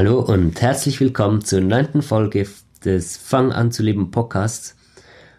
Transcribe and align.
Hallo 0.00 0.20
und 0.20 0.62
herzlich 0.62 0.98
willkommen 0.98 1.44
zur 1.44 1.60
neunten 1.60 2.00
Folge 2.00 2.46
des 2.82 3.18
Fang 3.18 3.52
an 3.52 3.70
zu 3.70 3.82
leben 3.82 4.10
Podcasts. 4.10 4.74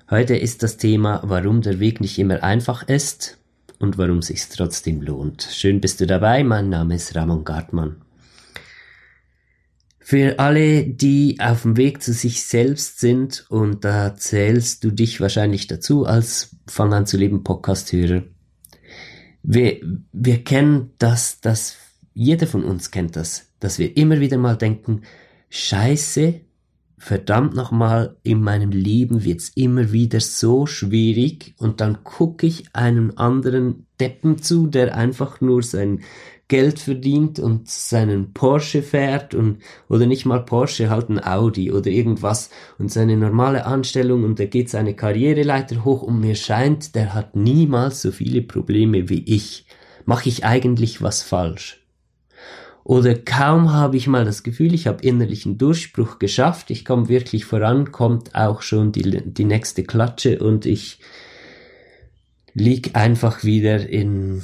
Heute 0.07 0.37
ist 0.37 0.61
das 0.61 0.77
Thema, 0.77 1.19
warum 1.25 1.63
der 1.63 1.79
Weg 1.79 1.99
nicht 1.99 2.19
immer 2.19 2.43
einfach 2.43 2.87
ist 2.87 3.39
und 3.79 3.97
warum 3.97 4.19
es 4.19 4.27
sich 4.27 4.47
trotzdem 4.49 5.01
lohnt. 5.01 5.41
Schön 5.51 5.81
bist 5.81 5.99
du 5.99 6.05
dabei. 6.05 6.43
Mein 6.43 6.69
Name 6.69 6.93
ist 6.93 7.15
Ramon 7.15 7.43
Gartmann. 7.43 8.03
Für 9.97 10.37
alle, 10.37 10.85
die 10.85 11.39
auf 11.39 11.63
dem 11.63 11.75
Weg 11.75 12.03
zu 12.03 12.13
sich 12.13 12.43
selbst 12.43 12.99
sind, 12.99 13.47
und 13.49 13.83
da 13.83 14.15
zählst 14.15 14.83
du 14.83 14.91
dich 14.91 15.19
wahrscheinlich 15.19 15.65
dazu 15.65 16.05
als 16.05 16.55
Fang 16.67 16.93
an 16.93 17.07
zu 17.07 17.17
leben 17.17 17.43
Podcast-Hörer. 17.43 18.25
Wir, 19.41 19.81
wir 20.11 20.43
kennen 20.43 20.91
das, 20.99 21.41
das, 21.41 21.77
jeder 22.13 22.45
von 22.45 22.63
uns 22.63 22.91
kennt 22.91 23.15
das, 23.15 23.50
dass 23.61 23.79
wir 23.79 23.95
immer 23.95 24.19
wieder 24.19 24.37
mal 24.37 24.57
denken, 24.57 25.03
Scheiße, 25.49 26.41
verdammt 26.97 27.55
nochmal, 27.55 28.17
in 28.23 28.41
meinem 28.41 28.71
Leben 28.71 29.23
wird's 29.23 29.49
immer 29.55 29.91
wieder 29.91 30.19
so 30.19 30.65
schwierig 30.65 31.55
und 31.57 31.79
dann 31.79 32.03
gucke 32.03 32.45
ich 32.45 32.75
einem 32.75 33.13
anderen 33.15 33.87
Deppen 33.99 34.41
zu, 34.41 34.67
der 34.67 34.95
einfach 34.95 35.41
nur 35.41 35.63
sein 35.63 36.01
Geld 36.47 36.79
verdient 36.79 37.39
und 37.39 37.69
seinen 37.69 38.33
Porsche 38.33 38.83
fährt 38.83 39.33
und 39.33 39.59
oder 39.87 40.05
nicht 40.05 40.25
mal 40.25 40.43
Porsche, 40.43 40.89
halt 40.89 41.09
ein 41.09 41.23
Audi 41.23 41.71
oder 41.71 41.89
irgendwas 41.89 42.49
und 42.77 42.91
seine 42.91 43.15
normale 43.15 43.65
Anstellung 43.65 44.23
und 44.23 44.39
er 44.39 44.47
geht 44.47 44.69
seine 44.69 44.93
Karriereleiter 44.93 45.85
hoch 45.85 46.01
und 46.01 46.19
mir 46.19 46.35
scheint, 46.35 46.93
der 46.93 47.13
hat 47.13 47.35
niemals 47.35 48.01
so 48.01 48.11
viele 48.11 48.41
Probleme 48.41 49.07
wie 49.07 49.23
ich. 49.23 49.65
Mache 50.05 50.29
ich 50.29 50.43
eigentlich 50.45 51.01
was 51.01 51.23
falsch? 51.23 51.80
Oder 52.83 53.15
kaum 53.15 53.71
habe 53.71 53.97
ich 53.97 54.07
mal 54.07 54.25
das 54.25 54.43
Gefühl, 54.43 54.73
ich 54.73 54.87
habe 54.87 55.03
innerlichen 55.03 55.57
Durchbruch 55.57 56.19
geschafft, 56.19 56.71
ich 56.71 56.83
komme 56.83 57.09
wirklich 57.09 57.45
voran, 57.45 57.91
kommt 57.91 58.33
auch 58.33 58.61
schon 58.61 58.91
die, 58.91 59.21
die 59.23 59.45
nächste 59.45 59.83
Klatsche 59.83 60.39
und 60.39 60.65
ich 60.65 60.99
lieg 62.53 62.95
einfach 62.95 63.43
wieder 63.43 63.87
in 63.87 64.41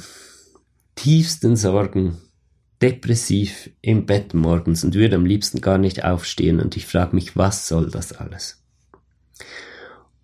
tiefsten 0.94 1.56
Sorgen, 1.56 2.18
depressiv 2.80 3.70
im 3.80 4.06
Bett 4.06 4.34
morgens 4.34 4.84
und 4.84 4.94
würde 4.94 5.16
am 5.16 5.26
liebsten 5.26 5.60
gar 5.60 5.78
nicht 5.78 6.04
aufstehen 6.04 6.60
und 6.60 6.76
ich 6.76 6.86
frage 6.86 7.14
mich, 7.16 7.36
was 7.36 7.66
soll 7.66 7.90
das 7.90 8.12
alles? 8.12 8.62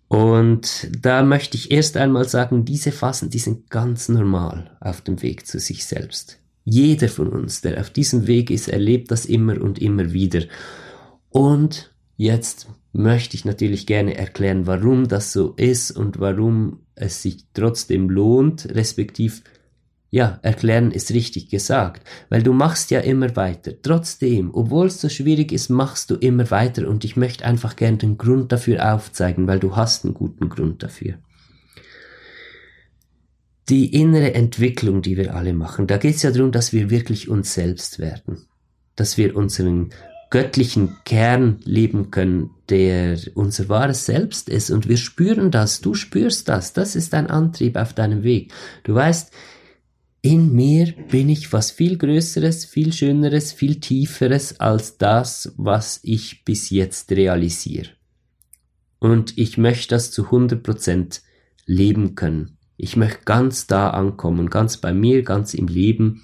Und 0.07 0.89
da 0.97 1.23
möchte 1.23 1.57
ich 1.57 1.71
erst 1.71 1.97
einmal 1.97 2.29
sagen, 2.29 2.63
diese 2.63 2.91
Phasen, 2.91 3.29
die 3.29 3.39
sind 3.39 3.69
ganz 3.69 4.07
normal 4.07 4.77
auf 4.79 5.01
dem 5.01 5.21
Weg 5.21 5.45
zu 5.47 5.59
sich 5.59 5.85
selbst. 5.85 6.39
Jeder 6.65 7.09
von 7.09 7.27
uns, 7.27 7.61
der 7.61 7.79
auf 7.79 7.91
diesem 7.91 8.25
Weg 8.25 8.49
ist, 8.49 8.67
erlebt 8.67 9.11
das 9.11 9.27
immer 9.27 9.61
und 9.61 9.79
immer 9.79 10.13
wieder. 10.13 10.41
Und 11.29 11.93
jetzt 12.17 12.67
möchte 12.91 13.37
ich 13.37 13.45
natürlich 13.45 13.85
gerne 13.85 14.17
erklären, 14.17 14.65
warum 14.65 15.07
das 15.07 15.31
so 15.31 15.53
ist 15.57 15.91
und 15.91 16.19
warum 16.19 16.79
es 16.95 17.21
sich 17.21 17.45
trotzdem 17.53 18.09
lohnt, 18.09 18.73
respektiv 18.73 19.43
ja, 20.09 20.39
erklären 20.43 20.91
ist 20.91 21.11
richtig 21.11 21.49
gesagt, 21.49 22.07
weil 22.29 22.41
du 22.41 22.53
machst 22.53 22.89
ja 22.89 23.01
immer 23.01 23.35
weiter. 23.35 23.73
Trotzdem, 23.81 24.49
obwohl 24.53 24.87
es 24.87 25.01
so 25.01 25.09
schwierig 25.09 25.51
ist, 25.51 25.69
machst 25.69 26.09
du 26.09 26.15
immer 26.15 26.49
weiter 26.51 26.87
und 26.87 27.03
ich 27.03 27.17
möchte 27.17 27.45
einfach 27.45 27.75
gerne 27.75 27.97
den 27.97 28.17
Grund 28.17 28.51
dafür 28.51 28.93
aufzeigen, 28.93 29.45
weil 29.45 29.59
du 29.59 29.75
hast 29.75 30.05
einen 30.05 30.13
guten 30.13 30.47
Grund 30.47 30.81
dafür 30.83 31.15
die 33.69 33.93
innere 33.93 34.33
Entwicklung, 34.33 35.01
die 35.01 35.17
wir 35.17 35.35
alle 35.35 35.53
machen, 35.53 35.87
da 35.87 35.97
geht 35.97 36.15
es 36.15 36.23
ja 36.23 36.31
darum, 36.31 36.51
dass 36.51 36.73
wir 36.73 36.89
wirklich 36.89 37.29
uns 37.29 37.53
selbst 37.53 37.99
werden, 37.99 38.45
dass 38.95 39.17
wir 39.17 39.35
unseren 39.35 39.89
göttlichen 40.29 40.97
Kern 41.05 41.59
leben 41.63 42.11
können, 42.11 42.51
der 42.69 43.17
unser 43.35 43.69
wahres 43.69 44.05
Selbst 44.05 44.49
ist 44.49 44.69
und 44.69 44.87
wir 44.89 44.97
spüren 44.97 45.51
das, 45.51 45.81
du 45.81 45.93
spürst 45.93 46.49
das, 46.49 46.73
das 46.73 46.95
ist 46.95 47.13
dein 47.13 47.27
Antrieb 47.27 47.77
auf 47.77 47.93
deinem 47.93 48.23
Weg. 48.23 48.51
Du 48.83 48.93
weißt, 48.95 49.31
in 50.21 50.53
mir 50.53 50.93
bin 51.09 51.29
ich 51.29 51.53
was 51.53 51.69
viel 51.69 51.97
Größeres, 51.97 52.65
viel 52.65 52.91
Schöneres, 52.91 53.53
viel 53.53 53.79
Tieferes 53.79 54.59
als 54.59 54.97
das, 54.97 55.53
was 55.55 55.99
ich 56.01 56.43
bis 56.43 56.71
jetzt 56.71 57.11
realisiere. 57.11 57.89
Und 58.97 59.37
ich 59.37 59.59
möchte 59.59 59.93
das 59.93 60.09
zu 60.09 60.29
100% 60.29 61.21
leben 61.67 62.15
können. 62.15 62.57
Ich 62.77 62.97
möchte 62.97 63.23
ganz 63.25 63.67
da 63.67 63.89
ankommen, 63.91 64.49
ganz 64.49 64.77
bei 64.77 64.93
mir, 64.93 65.23
ganz 65.23 65.53
im 65.53 65.67
Leben. 65.67 66.23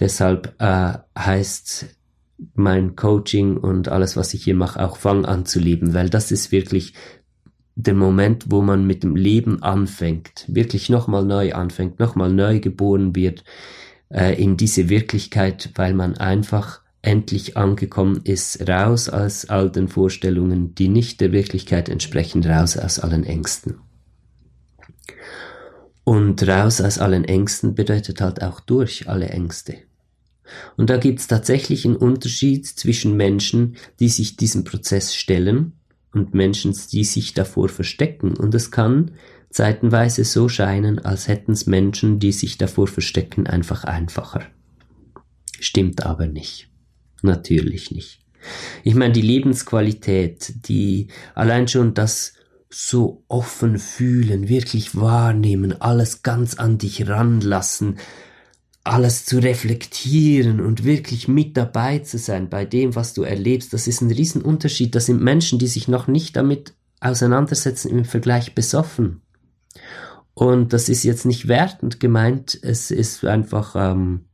Deshalb 0.00 0.54
äh, 0.58 0.94
heißt 1.18 1.86
mein 2.54 2.96
Coaching 2.96 3.56
und 3.56 3.88
alles, 3.88 4.16
was 4.16 4.34
ich 4.34 4.44
hier 4.44 4.54
mache, 4.54 4.84
auch 4.84 4.96
fang 4.96 5.24
an 5.24 5.46
zu 5.46 5.60
leben, 5.60 5.94
weil 5.94 6.10
das 6.10 6.32
ist 6.32 6.50
wirklich 6.50 6.94
der 7.76 7.94
Moment, 7.94 8.46
wo 8.48 8.62
man 8.62 8.86
mit 8.86 9.02
dem 9.02 9.16
Leben 9.16 9.62
anfängt, 9.62 10.44
wirklich 10.48 10.88
nochmal 10.88 11.24
neu 11.24 11.54
anfängt, 11.54 11.98
nochmal 11.98 12.32
neu 12.32 12.60
geboren 12.60 13.14
wird 13.16 13.44
äh, 14.10 14.40
in 14.40 14.56
diese 14.56 14.88
Wirklichkeit, 14.88 15.70
weil 15.74 15.94
man 15.94 16.16
einfach 16.16 16.80
endlich 17.02 17.56
angekommen 17.56 18.20
ist, 18.24 18.66
raus 18.68 19.08
aus 19.08 19.46
all 19.46 19.70
den 19.70 19.88
Vorstellungen, 19.88 20.74
die 20.74 20.88
nicht 20.88 21.20
der 21.20 21.32
Wirklichkeit 21.32 21.88
entsprechen, 21.88 22.44
raus 22.44 22.76
aus 22.76 22.98
allen 22.98 23.24
Ängsten. 23.24 23.78
Und 26.04 26.46
raus 26.46 26.80
aus 26.80 26.98
allen 26.98 27.24
Ängsten 27.24 27.74
bedeutet 27.74 28.20
halt 28.20 28.42
auch 28.42 28.60
durch 28.60 29.08
alle 29.08 29.28
Ängste. 29.28 29.76
Und 30.76 30.90
da 30.90 30.98
gibt 30.98 31.20
es 31.20 31.26
tatsächlich 31.26 31.86
einen 31.86 31.96
Unterschied 31.96 32.66
zwischen 32.66 33.16
Menschen, 33.16 33.76
die 34.00 34.08
sich 34.08 34.36
diesem 34.36 34.64
Prozess 34.64 35.14
stellen 35.14 35.72
und 36.12 36.34
Menschen, 36.34 36.76
die 36.92 37.04
sich 37.04 37.32
davor 37.32 37.70
verstecken. 37.70 38.36
Und 38.36 38.54
es 38.54 38.70
kann 38.70 39.12
zeitenweise 39.50 40.24
so 40.24 40.48
scheinen, 40.48 40.98
als 40.98 41.28
hätten 41.28 41.52
es 41.52 41.66
Menschen, 41.66 42.18
die 42.18 42.32
sich 42.32 42.58
davor 42.58 42.86
verstecken, 42.86 43.46
einfach 43.46 43.84
einfacher. 43.84 44.42
Stimmt 45.58 46.04
aber 46.04 46.26
nicht. 46.26 46.68
Natürlich 47.22 47.90
nicht. 47.90 48.20
Ich 48.82 48.94
meine, 48.94 49.14
die 49.14 49.22
Lebensqualität, 49.22 50.68
die 50.68 51.08
allein 51.34 51.66
schon 51.66 51.94
das 51.94 52.34
so 52.74 53.22
offen 53.28 53.78
fühlen, 53.78 54.48
wirklich 54.48 54.96
wahrnehmen, 54.96 55.80
alles 55.80 56.22
ganz 56.22 56.54
an 56.56 56.76
dich 56.76 57.08
ranlassen, 57.08 57.98
alles 58.82 59.24
zu 59.24 59.38
reflektieren 59.38 60.60
und 60.60 60.84
wirklich 60.84 61.28
mit 61.28 61.56
dabei 61.56 62.00
zu 62.00 62.18
sein 62.18 62.50
bei 62.50 62.64
dem, 62.64 62.96
was 62.96 63.14
du 63.14 63.22
erlebst, 63.22 63.72
das 63.72 63.86
ist 63.86 64.00
ein 64.00 64.10
Riesenunterschied. 64.10 64.94
Das 64.94 65.06
sind 65.06 65.22
Menschen, 65.22 65.60
die 65.60 65.68
sich 65.68 65.86
noch 65.86 66.08
nicht 66.08 66.36
damit 66.36 66.74
auseinandersetzen 67.00 67.90
im 67.90 68.04
Vergleich 68.04 68.56
besoffen. 68.56 69.22
Und 70.34 70.72
das 70.72 70.88
ist 70.88 71.04
jetzt 71.04 71.26
nicht 71.26 71.46
wertend 71.46 72.00
gemeint, 72.00 72.58
es 72.60 72.90
ist 72.90 73.24
einfach 73.24 73.76
ähm, 73.76 74.24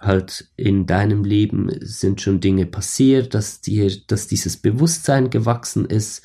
halt 0.00 0.48
in 0.56 0.86
deinem 0.86 1.24
Leben 1.24 1.70
sind 1.80 2.22
schon 2.22 2.40
Dinge 2.40 2.64
passiert, 2.64 3.34
dass 3.34 3.60
dir, 3.60 3.92
dass 4.06 4.28
dieses 4.28 4.56
Bewusstsein 4.56 5.28
gewachsen 5.28 5.84
ist, 5.84 6.22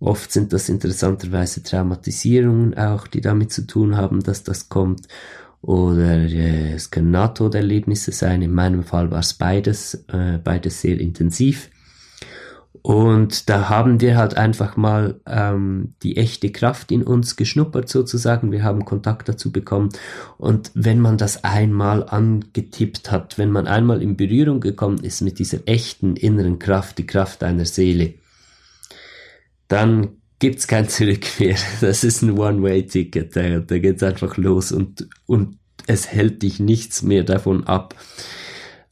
Oft 0.00 0.32
sind 0.32 0.54
das 0.54 0.70
interessanterweise 0.70 1.62
Traumatisierungen 1.62 2.76
auch, 2.76 3.06
die 3.06 3.20
damit 3.20 3.52
zu 3.52 3.66
tun 3.66 3.96
haben, 3.96 4.22
dass 4.22 4.42
das 4.42 4.70
kommt. 4.70 5.06
Oder 5.62 6.20
äh, 6.20 6.72
es 6.72 6.90
können 6.90 7.10
Nahtoderlebnisse 7.10 8.12
sein. 8.12 8.40
In 8.40 8.54
meinem 8.54 8.82
Fall 8.82 9.10
war 9.10 9.20
es 9.20 9.34
beides, 9.34 10.06
äh, 10.08 10.38
beides 10.42 10.80
sehr 10.80 10.98
intensiv. 10.98 11.70
Und 12.82 13.50
da 13.50 13.68
haben 13.68 14.00
wir 14.00 14.16
halt 14.16 14.38
einfach 14.38 14.78
mal 14.78 15.20
ähm, 15.26 15.92
die 16.02 16.16
echte 16.16 16.50
Kraft 16.50 16.90
in 16.90 17.02
uns 17.02 17.36
geschnuppert 17.36 17.90
sozusagen. 17.90 18.52
Wir 18.52 18.62
haben 18.62 18.86
Kontakt 18.86 19.28
dazu 19.28 19.52
bekommen. 19.52 19.90
Und 20.38 20.70
wenn 20.72 20.98
man 20.98 21.18
das 21.18 21.44
einmal 21.44 22.08
angetippt 22.08 23.10
hat, 23.10 23.36
wenn 23.36 23.50
man 23.50 23.66
einmal 23.66 24.02
in 24.02 24.16
Berührung 24.16 24.60
gekommen 24.60 25.00
ist 25.02 25.20
mit 25.20 25.38
dieser 25.38 25.58
echten 25.66 26.16
inneren 26.16 26.58
Kraft, 26.58 26.96
die 26.96 27.06
Kraft 27.06 27.42
deiner 27.42 27.66
Seele, 27.66 28.14
dann 29.70 30.18
gibt's 30.40 30.66
kein 30.66 30.88
Zurück 30.88 31.26
mehr. 31.38 31.56
Das 31.80 32.04
ist 32.04 32.22
ein 32.22 32.38
One-Way-Ticket. 32.38 33.34
Da, 33.34 33.60
da 33.60 33.78
geht's 33.78 34.02
einfach 34.02 34.36
los 34.36 34.72
und, 34.72 35.08
und 35.26 35.58
es 35.86 36.08
hält 36.08 36.42
dich 36.42 36.60
nichts 36.60 37.02
mehr 37.02 37.24
davon 37.24 37.64
ab, 37.64 37.94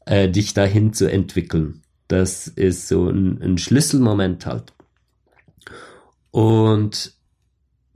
äh, 0.06 0.30
dich 0.30 0.54
dahin 0.54 0.92
zu 0.92 1.10
entwickeln. 1.10 1.82
Das 2.06 2.46
ist 2.46 2.88
so 2.88 3.08
ein, 3.08 3.42
ein 3.42 3.58
Schlüsselmoment 3.58 4.46
halt. 4.46 4.72
Und 6.30 7.12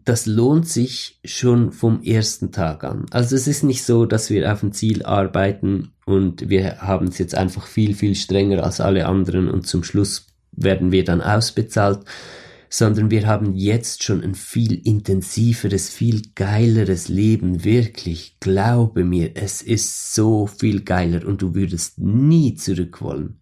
das 0.05 0.27
lohnt 0.27 0.69
sich 0.69 1.21
schon 1.25 1.71
vom 1.71 2.03
ersten 2.03 2.51
Tag 2.51 2.83
an. 2.83 3.07
Also 3.13 3.37
es 3.37 3.47
ist 3.47 3.63
nicht 3.63 3.85
so, 3.85 4.05
dass 4.07 4.29
wir 4.29 4.53
auf 4.53 4.63
ein 4.65 4.73
Ziel 4.73 5.05
arbeiten 5.05 5.93
und 6.05 6.49
wir 6.49 6.79
haben 6.81 7.07
es 7.07 7.19
jetzt 7.19 7.37
einfach 7.37 7.67
viel, 7.67 7.95
viel 7.95 8.17
strenger 8.17 8.65
als 8.65 8.81
alle 8.81 9.07
anderen 9.07 9.49
und 9.49 9.69
zum 9.69 9.85
Schluss 9.85 10.27
werden 10.51 10.91
wir 10.91 11.05
dann 11.05 11.21
ausbezahlt, 11.21 12.01
sondern 12.73 13.11
wir 13.11 13.27
haben 13.27 13.55
jetzt 13.55 14.03
schon 14.03 14.25
ein 14.25 14.35
viel 14.35 14.73
intensiveres, 14.73 15.91
viel 15.91 16.23
geileres 16.35 17.09
Leben, 17.09 17.65
wirklich. 17.65 18.39
Glaube 18.41 19.05
mir, 19.05 19.33
es 19.35 19.61
ist 19.61 20.15
so 20.15 20.47
viel 20.47 20.81
geiler 20.81 21.27
und 21.27 21.43
du 21.43 21.55
würdest 21.55 21.99
nie 21.99 22.55
zurück 22.55 23.03
wollen. 23.03 23.41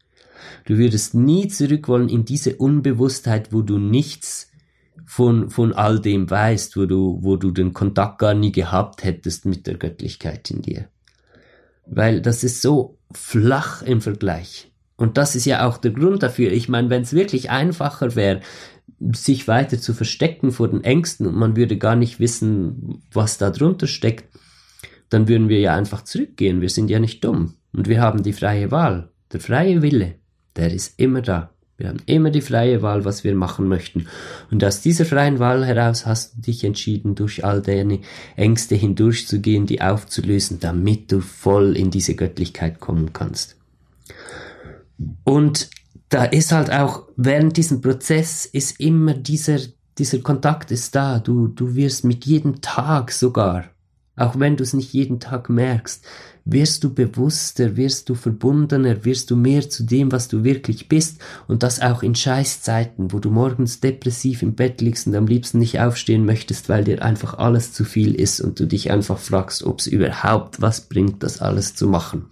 Du 0.65 0.79
würdest 0.79 1.15
nie 1.15 1.47
zurück 1.47 1.87
wollen 1.87 2.09
in 2.09 2.25
diese 2.25 2.57
Unbewusstheit, 2.57 3.53
wo 3.53 3.63
du 3.63 3.79
nichts 3.79 4.51
von, 5.07 5.49
von 5.49 5.75
all 5.75 6.01
dem 6.01 6.29
weißt, 6.29 6.77
wo 6.77 6.87
du, 6.87 7.21
wo 7.23 7.37
du 7.37 7.53
den 7.53 7.73
Kontakt 7.73 8.19
gar 8.19 8.35
nie 8.35 8.51
gehabt 8.51 9.05
hättest 9.05 9.47
mit 9.47 9.69
der 9.69 9.75
Göttlichkeit 9.75 10.51
in 10.51 10.63
dir. 10.63 10.89
Weil 11.87 12.21
das 12.21 12.43
ist 12.43 12.63
so 12.63 12.99
flach 13.13 13.83
im 13.83 14.01
Vergleich. 14.01 14.73
Und 14.97 15.17
das 15.17 15.35
ist 15.35 15.47
ja 15.47 15.67
auch 15.67 15.79
der 15.79 15.93
Grund 15.93 16.23
dafür. 16.23 16.53
Ich 16.53 16.69
meine, 16.69 16.91
wenn 16.91 17.03
es 17.03 17.15
wirklich 17.15 17.49
einfacher 17.49 18.17
wäre, 18.17 18.41
sich 19.13 19.49
weiter 19.49 19.79
zu 19.81 19.95
verstecken 19.95 20.53
vor 20.53 20.69
den 20.69 20.85
Ängsten 20.85 21.27
und 21.27 21.35
man 21.35 21.57
würde 21.57 21.79
gar 21.79 21.97
nicht 21.97 22.21
wissen, 22.21 23.03
was 23.13 23.39
da 23.39 23.51
drunter 23.51 23.87
steckt, 23.87 24.25
dann 25.09 25.27
würden 25.27 25.49
wir 25.49 25.61
ja 25.61 25.75
einfach 25.75 26.03
zurückgehen. 26.03 26.61
Wir 26.61 26.69
sind 26.69 26.91
ja 26.91 26.99
nicht 26.99 27.25
dumm. 27.25 27.55
Und 27.73 27.89
wir 27.89 28.01
haben 28.01 28.23
die 28.23 28.33
freie 28.33 28.71
Wahl. 28.71 29.11
Der 29.33 29.41
freie 29.41 29.83
Wille, 29.83 30.17
der 30.57 30.73
ist 30.73 30.99
immer 30.99 31.23
da. 31.23 31.51
Wir 31.81 31.89
haben 31.89 32.03
immer 32.05 32.31
die 32.31 32.43
freie 32.43 32.83
Wahl, 32.83 33.07
was 33.07 33.25
wir 33.25 33.35
machen 33.35 33.67
möchten. 33.67 34.07
Und 34.51 34.63
aus 34.63 34.83
dieser 34.83 35.07
freien 35.07 35.39
Wahl 35.39 35.65
heraus 35.65 36.05
hast 36.05 36.37
du 36.37 36.43
dich 36.43 36.63
entschieden, 36.63 37.15
durch 37.15 37.43
all 37.43 37.63
deine 37.63 38.01
Ängste 38.37 38.75
hindurchzugehen, 38.75 39.65
die 39.65 39.81
aufzulösen, 39.81 40.61
damit 40.61 41.11
du 41.11 41.21
voll 41.21 41.79
in 41.79 41.91
diese 41.91 42.15
Göttlichkeit 42.15 42.81
kommen 42.81 43.15
kannst. 43.15 43.57
Und 45.25 45.71
da 46.11 46.25
ist 46.25 46.53
halt 46.53 46.71
auch, 46.71 47.05
während 47.17 47.57
diesem 47.57 47.81
Prozess 47.81 48.45
ist 48.45 48.81
immer 48.81 49.15
dieser, 49.15 49.59
dieser 49.97 50.19
Kontakt 50.19 50.73
ist 50.73 50.95
da. 50.95 51.21
Du, 51.21 51.47
du 51.47 51.77
wirst 51.77 52.05
mit 52.05 52.27
jedem 52.27 52.61
Tag 52.61 53.13
sogar, 53.13 53.67
auch 54.17 54.39
wenn 54.39 54.57
du 54.57 54.65
es 54.65 54.75
nicht 54.75 54.93
jeden 54.93 55.21
Tag 55.21 55.49
merkst, 55.49 56.05
wirst 56.45 56.83
du 56.83 56.93
bewusster, 56.93 57.77
wirst 57.77 58.09
du 58.09 58.17
verbundener, 58.17 59.05
wirst 59.05 59.31
du 59.31 59.37
mehr 59.37 59.71
zu 59.71 59.85
dem, 59.85 60.11
was 60.11 60.27
du 60.27 60.43
wirklich 60.43 60.89
bist 60.89 61.21
und 61.47 61.63
das 61.63 61.81
auch 61.81 62.03
in 62.03 62.17
Scheißzeiten, 62.17 63.13
wo 63.13 63.21
du 63.21 63.31
morgens 63.31 63.79
depressiv 63.79 64.43
im 64.43 64.57
Bett 64.57 64.81
liegst 64.81 65.07
und 65.07 65.15
am 65.15 65.29
liebsten 65.29 65.61
nicht 65.61 65.79
aufstehen 65.79 66.25
möchtest, 66.25 66.69
weil 66.69 66.83
dir 66.83 67.03
einfach 67.03 67.35
alles 67.35 67.73
zu 67.73 67.85
viel 67.85 68.17
ist 68.17 68.41
und 68.41 68.59
du 68.59 68.67
dich 68.67 68.91
einfach 68.91 69.19
fragst, 69.19 69.63
ob 69.63 69.79
es 69.79 69.87
überhaupt 69.87 70.61
was 70.61 70.89
bringt, 70.89 71.23
das 71.23 71.41
alles 71.41 71.77
zu 71.77 71.87
machen. 71.87 72.27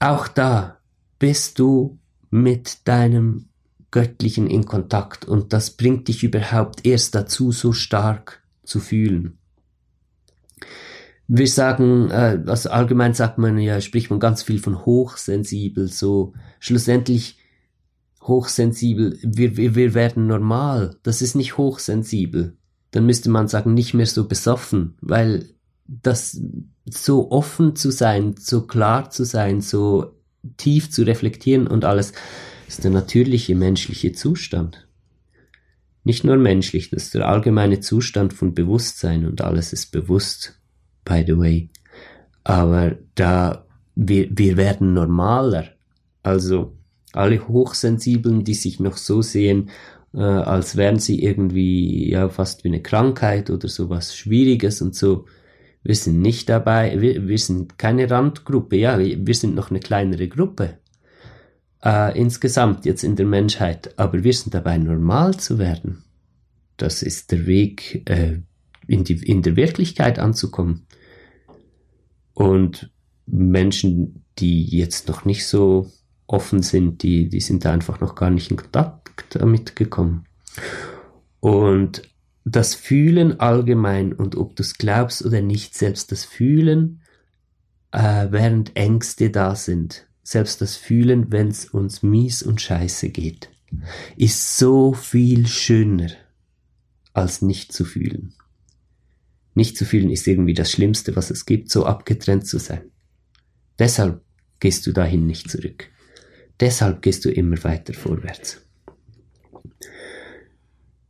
Auch 0.00 0.28
da 0.28 0.77
bist 1.18 1.58
du 1.58 1.98
mit 2.30 2.86
deinem 2.86 3.48
Göttlichen 3.90 4.48
in 4.48 4.66
Kontakt 4.66 5.24
und 5.24 5.52
das 5.52 5.70
bringt 5.70 6.08
dich 6.08 6.22
überhaupt 6.22 6.84
erst 6.84 7.14
dazu, 7.14 7.52
so 7.52 7.72
stark 7.72 8.42
zu 8.64 8.80
fühlen. 8.80 9.38
Wir 11.26 11.46
sagen, 11.46 12.10
äh, 12.10 12.42
also 12.46 12.70
allgemein 12.70 13.14
sagt 13.14 13.38
man 13.38 13.58
ja, 13.58 13.80
spricht 13.80 14.10
man 14.10 14.20
ganz 14.20 14.42
viel 14.42 14.58
von 14.58 14.84
hochsensibel, 14.84 15.88
so 15.88 16.34
schlussendlich 16.58 17.38
hochsensibel, 18.22 19.18
wir, 19.22 19.56
wir, 19.56 19.74
wir 19.74 19.94
werden 19.94 20.26
normal, 20.26 20.96
das 21.02 21.22
ist 21.22 21.34
nicht 21.34 21.56
hochsensibel. 21.56 22.56
Dann 22.90 23.06
müsste 23.06 23.30
man 23.30 23.48
sagen, 23.48 23.74
nicht 23.74 23.94
mehr 23.94 24.06
so 24.06 24.28
besoffen, 24.28 24.96
weil 25.00 25.50
das 25.86 26.40
so 26.86 27.30
offen 27.30 27.76
zu 27.76 27.90
sein, 27.90 28.34
so 28.38 28.66
klar 28.66 29.10
zu 29.10 29.24
sein, 29.24 29.60
so 29.60 30.17
tief 30.56 30.90
zu 30.90 31.02
reflektieren 31.02 31.66
und 31.66 31.84
alles, 31.84 32.12
ist 32.66 32.84
der 32.84 32.90
natürliche 32.90 33.54
menschliche 33.54 34.12
Zustand. 34.12 34.86
Nicht 36.04 36.24
nur 36.24 36.36
menschlich, 36.36 36.90
das 36.90 37.04
ist 37.04 37.14
der 37.14 37.28
allgemeine 37.28 37.80
Zustand 37.80 38.32
von 38.32 38.54
Bewusstsein 38.54 39.26
und 39.26 39.42
alles 39.42 39.72
ist 39.72 39.90
bewusst, 39.90 40.60
by 41.04 41.24
the 41.26 41.36
way. 41.36 41.70
Aber 42.44 42.96
da, 43.14 43.66
wir, 43.94 44.28
wir 44.30 44.56
werden 44.56 44.94
normaler. 44.94 45.64
Also, 46.22 46.76
alle 47.12 47.46
Hochsensiblen, 47.46 48.44
die 48.44 48.54
sich 48.54 48.80
noch 48.80 48.96
so 48.96 49.22
sehen, 49.22 49.70
äh, 50.14 50.20
als 50.20 50.76
wären 50.76 50.98
sie 50.98 51.22
irgendwie, 51.22 52.10
ja, 52.10 52.28
fast 52.28 52.64
wie 52.64 52.68
eine 52.68 52.82
Krankheit 52.82 53.50
oder 53.50 53.68
sowas 53.68 54.16
Schwieriges 54.16 54.80
und 54.82 54.94
so, 54.94 55.26
wir 55.82 55.94
sind 55.94 56.20
nicht 56.20 56.48
dabei, 56.48 57.00
wir, 57.00 57.26
wir 57.28 57.38
sind 57.38 57.78
keine 57.78 58.10
Randgruppe, 58.10 58.76
ja, 58.76 58.98
wir 58.98 59.34
sind 59.34 59.54
noch 59.54 59.70
eine 59.70 59.80
kleinere 59.80 60.28
Gruppe 60.28 60.78
äh, 61.84 62.18
insgesamt 62.18 62.84
jetzt 62.84 63.04
in 63.04 63.16
der 63.16 63.26
Menschheit, 63.26 63.98
aber 63.98 64.24
wir 64.24 64.32
sind 64.32 64.54
dabei, 64.54 64.78
normal 64.78 65.36
zu 65.36 65.58
werden. 65.58 66.04
Das 66.76 67.02
ist 67.02 67.32
der 67.32 67.46
Weg, 67.46 68.08
äh, 68.08 68.40
in, 68.86 69.04
die, 69.04 69.14
in 69.14 69.42
der 69.42 69.56
Wirklichkeit 69.56 70.18
anzukommen. 70.18 70.86
Und 72.34 72.90
Menschen, 73.26 74.24
die 74.38 74.64
jetzt 74.64 75.08
noch 75.08 75.24
nicht 75.24 75.46
so 75.46 75.90
offen 76.26 76.62
sind, 76.62 77.02
die, 77.02 77.28
die 77.28 77.40
sind 77.40 77.64
da 77.64 77.72
einfach 77.72 78.00
noch 78.00 78.14
gar 78.14 78.30
nicht 78.30 78.50
in 78.50 78.56
Kontakt 78.56 79.34
damit 79.34 79.76
gekommen. 79.76 80.24
Und 81.40 82.02
das 82.50 82.74
Fühlen 82.74 83.40
allgemein 83.40 84.12
und 84.12 84.36
ob 84.36 84.56
du 84.56 84.62
es 84.62 84.78
glaubst 84.78 85.24
oder 85.24 85.40
nicht, 85.40 85.74
selbst 85.74 86.12
das 86.12 86.24
Fühlen, 86.24 87.02
äh, 87.92 88.28
während 88.30 88.76
Ängste 88.76 89.30
da 89.30 89.54
sind, 89.54 90.06
selbst 90.22 90.60
das 90.60 90.76
Fühlen, 90.76 91.32
wenn 91.32 91.48
es 91.48 91.66
uns 91.66 92.02
mies 92.02 92.42
und 92.42 92.60
scheiße 92.60 93.10
geht, 93.10 93.50
ist 94.16 94.58
so 94.58 94.92
viel 94.92 95.46
schöner 95.46 96.10
als 97.12 97.42
nicht 97.42 97.72
zu 97.72 97.84
fühlen. 97.84 98.34
Nicht 99.54 99.76
zu 99.76 99.84
fühlen 99.84 100.10
ist 100.10 100.26
irgendwie 100.26 100.54
das 100.54 100.70
Schlimmste, 100.70 101.16
was 101.16 101.30
es 101.30 101.46
gibt, 101.46 101.70
so 101.70 101.84
abgetrennt 101.84 102.46
zu 102.46 102.58
sein. 102.58 102.92
Deshalb 103.78 104.22
gehst 104.60 104.86
du 104.86 104.92
dahin 104.92 105.26
nicht 105.26 105.50
zurück. 105.50 105.90
Deshalb 106.60 107.02
gehst 107.02 107.24
du 107.24 107.30
immer 107.30 107.62
weiter 107.64 107.94
vorwärts. 107.94 108.67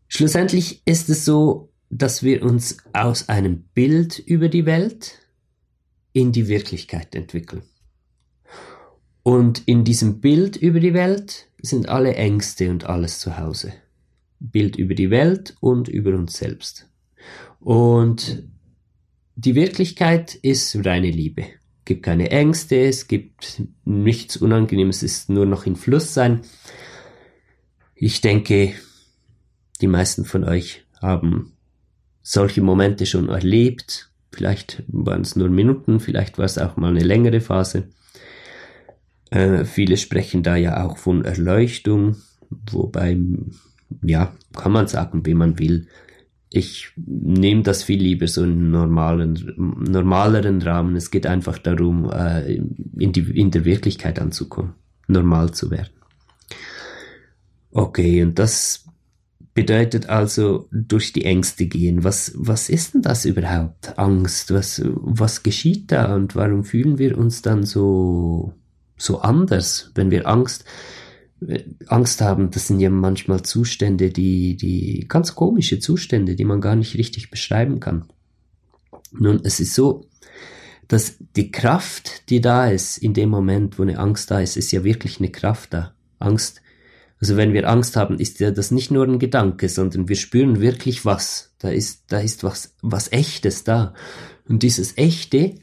Schlussendlich 0.08 0.82
ist 0.87 1.08
es 1.10 1.25
so, 1.25 1.70
dass 1.90 2.22
wir 2.22 2.43
uns 2.43 2.79
aus 2.93 3.29
einem 3.29 3.62
Bild 3.74 4.19
über 4.19 4.48
die 4.48 4.67
Welt 4.67 5.19
in 6.12 6.32
die 6.32 6.48
Wirklichkeit 6.48 7.15
entwickeln. 7.15 7.62
Und 9.22 9.62
in 9.67 9.84
diesem 9.84 10.20
Bild 10.20 10.56
über 10.56 10.81
die 10.81 10.94
Welt 10.94 11.48
sind 11.60 11.88
alle 11.88 12.15
Ängste 12.15 12.70
und 12.70 12.84
alles 12.84 13.19
zu 13.19 13.38
Hause. 13.38 13.74
Bild 14.41 14.77
über 14.77 14.94
die 14.94 15.10
Welt 15.10 15.56
und 15.60 15.88
über 15.88 16.15
uns 16.15 16.38
selbst. 16.38 16.88
Und 17.60 18.48
die 19.36 19.55
Wirklichkeit 19.55 20.34
ist 20.34 20.74
reine 20.84 21.10
Liebe. 21.10 21.43
Es 21.43 21.84
gibt 21.84 22.03
keine 22.03 22.31
Ängste, 22.31 22.77
es 22.77 23.08
gibt 23.08 23.62
nichts 23.84 24.36
Unangenehmes, 24.36 25.03
es 25.03 25.19
ist 25.19 25.31
nur 25.31 25.46
noch 25.46 25.67
in 25.67 25.77
Fluss 25.77 26.15
sein. 26.15 26.43
Ich 27.94 28.20
denke, 28.20 28.74
die 29.81 29.87
meisten 29.87 30.25
von 30.25 30.44
euch 30.44 30.85
haben 31.01 31.53
solche 32.23 32.61
Momente 32.61 33.06
schon 33.06 33.29
erlebt. 33.29 34.11
Vielleicht 34.32 34.82
waren 34.89 35.23
es 35.23 35.37
nur 35.37 35.49
Minuten, 35.49 36.01
vielleicht 36.01 36.39
war 36.39 36.44
es 36.44 36.58
auch 36.58 36.77
mal 36.77 36.91
eine 36.91 37.05
längere 37.05 37.41
Phase. 37.41 37.89
Äh, 39.31 39.65
viele 39.65 39.97
sprechen 39.97 40.43
da 40.43 40.56
ja 40.56 40.85
auch 40.85 40.99
von 40.99 41.25
Erleuchtung, 41.25 42.17
wobei, 42.70 43.19
ja, 44.03 44.32
kann 44.55 44.73
man 44.73 44.87
sagen, 44.87 45.25
wie 45.27 45.35
man 45.35 45.58
will. 45.58 45.87
Ich 46.51 46.93
nehme 46.97 47.63
das 47.63 47.82
viel 47.82 48.01
lieber 48.01 48.27
so 48.27 48.43
in 48.43 48.70
normalen, 48.70 49.55
normaleren 49.56 50.63
Rahmen. 50.63 50.97
Es 50.97 51.11
geht 51.11 51.27
einfach 51.27 51.58
darum, 51.58 52.11
äh, 52.11 52.55
in, 52.55 53.13
die, 53.13 53.39
in 53.39 53.51
der 53.51 53.65
Wirklichkeit 53.65 54.19
anzukommen, 54.19 54.75
normal 55.08 55.53
zu 55.53 55.70
werden. 55.70 55.93
Okay, 57.70 58.23
und 58.23 58.39
das 58.39 58.87
bedeutet 59.58 60.08
also 60.08 60.69
durch 60.70 61.12
die 61.12 61.24
Ängste 61.24 61.67
gehen. 61.67 62.05
Was, 62.05 62.32
was 62.36 62.69
ist 62.69 62.94
denn 62.94 63.03
das 63.03 63.24
überhaupt? 63.24 63.98
Angst? 63.98 64.55
Was, 64.55 64.81
was 64.84 65.43
geschieht 65.43 65.91
da 65.91 66.15
und 66.15 66.36
warum 66.36 66.62
fühlen 66.62 66.98
wir 66.98 67.19
uns 67.19 67.43
dann 67.43 67.65
so, 67.65 68.53
so 68.96 69.19
anders, 69.19 69.91
wenn 69.96 70.12
wir 70.12 70.29
Angst, 70.29 70.65
Angst 71.88 72.20
haben? 72.20 72.53
Das 72.53 72.69
sind 72.69 72.79
ja 72.79 72.88
manchmal 72.88 73.43
Zustände, 73.43 74.10
die, 74.10 74.56
die 74.56 75.06
ganz 75.08 75.34
komische 75.34 75.81
Zustände, 75.81 76.36
die 76.36 76.44
man 76.44 76.60
gar 76.60 76.77
nicht 76.77 76.96
richtig 76.96 77.32
beschreiben 77.32 77.81
kann. 77.81 78.05
Nun, 79.10 79.41
es 79.43 79.58
ist 79.58 79.74
so, 79.74 80.05
dass 80.86 81.17
die 81.34 81.50
Kraft, 81.50 82.31
die 82.31 82.41
da 82.41 82.69
ist 82.69 82.96
in 82.96 83.12
dem 83.12 83.29
Moment, 83.29 83.77
wo 83.77 83.82
eine 83.82 83.98
Angst 83.98 84.31
da 84.31 84.38
ist, 84.38 84.56
ist 84.56 84.70
ja 84.70 84.84
wirklich 84.84 85.19
eine 85.19 85.32
Kraft 85.32 85.74
da. 85.74 85.94
Angst 86.20 86.62
also 87.20 87.37
wenn 87.37 87.53
wir 87.53 87.69
Angst 87.69 87.96
haben, 87.96 88.19
ist 88.19 88.39
ja 88.41 88.51
das 88.51 88.70
nicht 88.70 88.91
nur 88.91 89.05
ein 89.05 89.19
Gedanke, 89.19 89.69
sondern 89.69 90.08
wir 90.08 90.17
spüren 90.17 90.60
wirklich 90.60 91.05
was. 91.05 91.53
Da 91.58 91.70
ist, 91.70 92.05
da 92.08 92.20
ist 92.20 92.44
was, 92.44 92.75
was 92.81 93.10
echtes 93.13 93.65
da. 93.65 93.94
Und 94.48 94.63
dieses 94.63 94.96
echte 94.96 95.56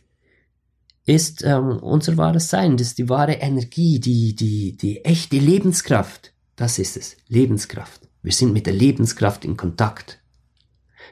ist 1.05 1.43
ähm, 1.43 1.77
unser 1.77 2.17
wahres 2.17 2.49
Sein. 2.49 2.77
Das 2.77 2.87
ist 2.87 2.97
die 2.97 3.09
wahre 3.09 3.33
Energie, 3.33 3.99
die, 3.99 4.35
die, 4.35 4.75
die 4.75 5.05
echte 5.05 5.37
Lebenskraft. 5.37 6.33
Das 6.55 6.79
ist 6.79 6.97
es. 6.97 7.15
Lebenskraft. 7.27 8.01
Wir 8.21 8.33
sind 8.33 8.53
mit 8.53 8.65
der 8.65 8.73
Lebenskraft 8.73 9.45
in 9.45 9.55
Kontakt. 9.55 10.19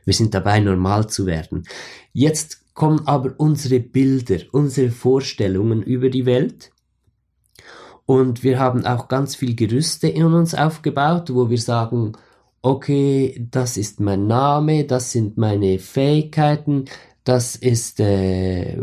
Wir 0.04 0.14
sind 0.14 0.34
dabei, 0.34 0.60
normal 0.60 1.10
zu 1.10 1.26
werden. 1.26 1.64
Jetzt 2.12 2.74
kommen 2.74 3.08
aber 3.08 3.36
unsere 3.38 3.80
Bilder, 3.80 4.40
unsere 4.52 4.90
Vorstellungen 4.90 5.84
über 5.84 6.10
die 6.10 6.26
Welt. 6.26 6.72
Und 8.06 8.44
wir 8.44 8.60
haben 8.60 8.86
auch 8.86 9.08
ganz 9.08 9.36
viel 9.36 9.56
Gerüste 9.56 10.08
in 10.08 10.26
uns 10.26 10.54
aufgebaut, 10.54 11.34
wo 11.34 11.50
wir 11.50 11.58
sagen, 11.58 12.14
okay, 12.62 13.48
das 13.52 13.78
ist 13.78 14.00
mein 14.00 14.28
Name, 14.28 14.86
das 14.86 15.12
sind 15.12 15.38
meine 15.38 15.80
Fähigkeiten, 15.80 16.86
das 17.24 17.56
ist, 17.56 18.00
äh, 18.00 18.80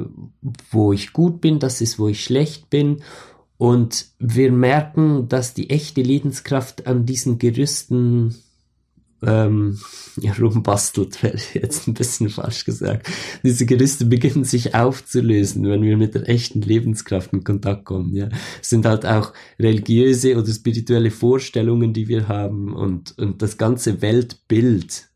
wo 0.70 0.92
ich 0.92 1.12
gut 1.12 1.40
bin, 1.40 1.58
das 1.58 1.80
ist, 1.80 1.98
wo 1.98 2.08
ich 2.08 2.24
schlecht 2.24 2.70
bin. 2.70 3.02
Und 3.58 4.06
wir 4.18 4.52
merken, 4.52 5.28
dass 5.28 5.52
die 5.52 5.68
echte 5.68 6.00
Lebenskraft 6.00 6.86
an 6.86 7.04
diesen 7.04 7.38
Gerüsten 7.38 8.34
ähm, 9.22 9.78
rumbastelt, 10.40 11.22
wäre 11.22 11.38
jetzt 11.54 11.88
ein 11.88 11.94
bisschen 11.94 12.30
falsch 12.30 12.64
gesagt. 12.64 13.08
Diese 13.42 13.66
Gerüste 13.66 14.06
beginnen 14.06 14.44
sich 14.44 14.74
aufzulösen, 14.74 15.68
wenn 15.68 15.82
wir 15.82 15.96
mit 15.96 16.14
der 16.14 16.28
echten 16.28 16.62
Lebenskraft 16.62 17.32
in 17.32 17.44
Kontakt 17.44 17.84
kommen. 17.84 18.14
Ja, 18.14 18.28
es 18.60 18.70
sind 18.70 18.86
halt 18.86 19.06
auch 19.06 19.32
religiöse 19.58 20.36
oder 20.36 20.52
spirituelle 20.52 21.10
Vorstellungen, 21.10 21.92
die 21.92 22.08
wir 22.08 22.28
haben 22.28 22.74
und 22.74 23.18
und 23.18 23.42
das 23.42 23.58
ganze 23.58 24.02
Weltbild. 24.02 25.08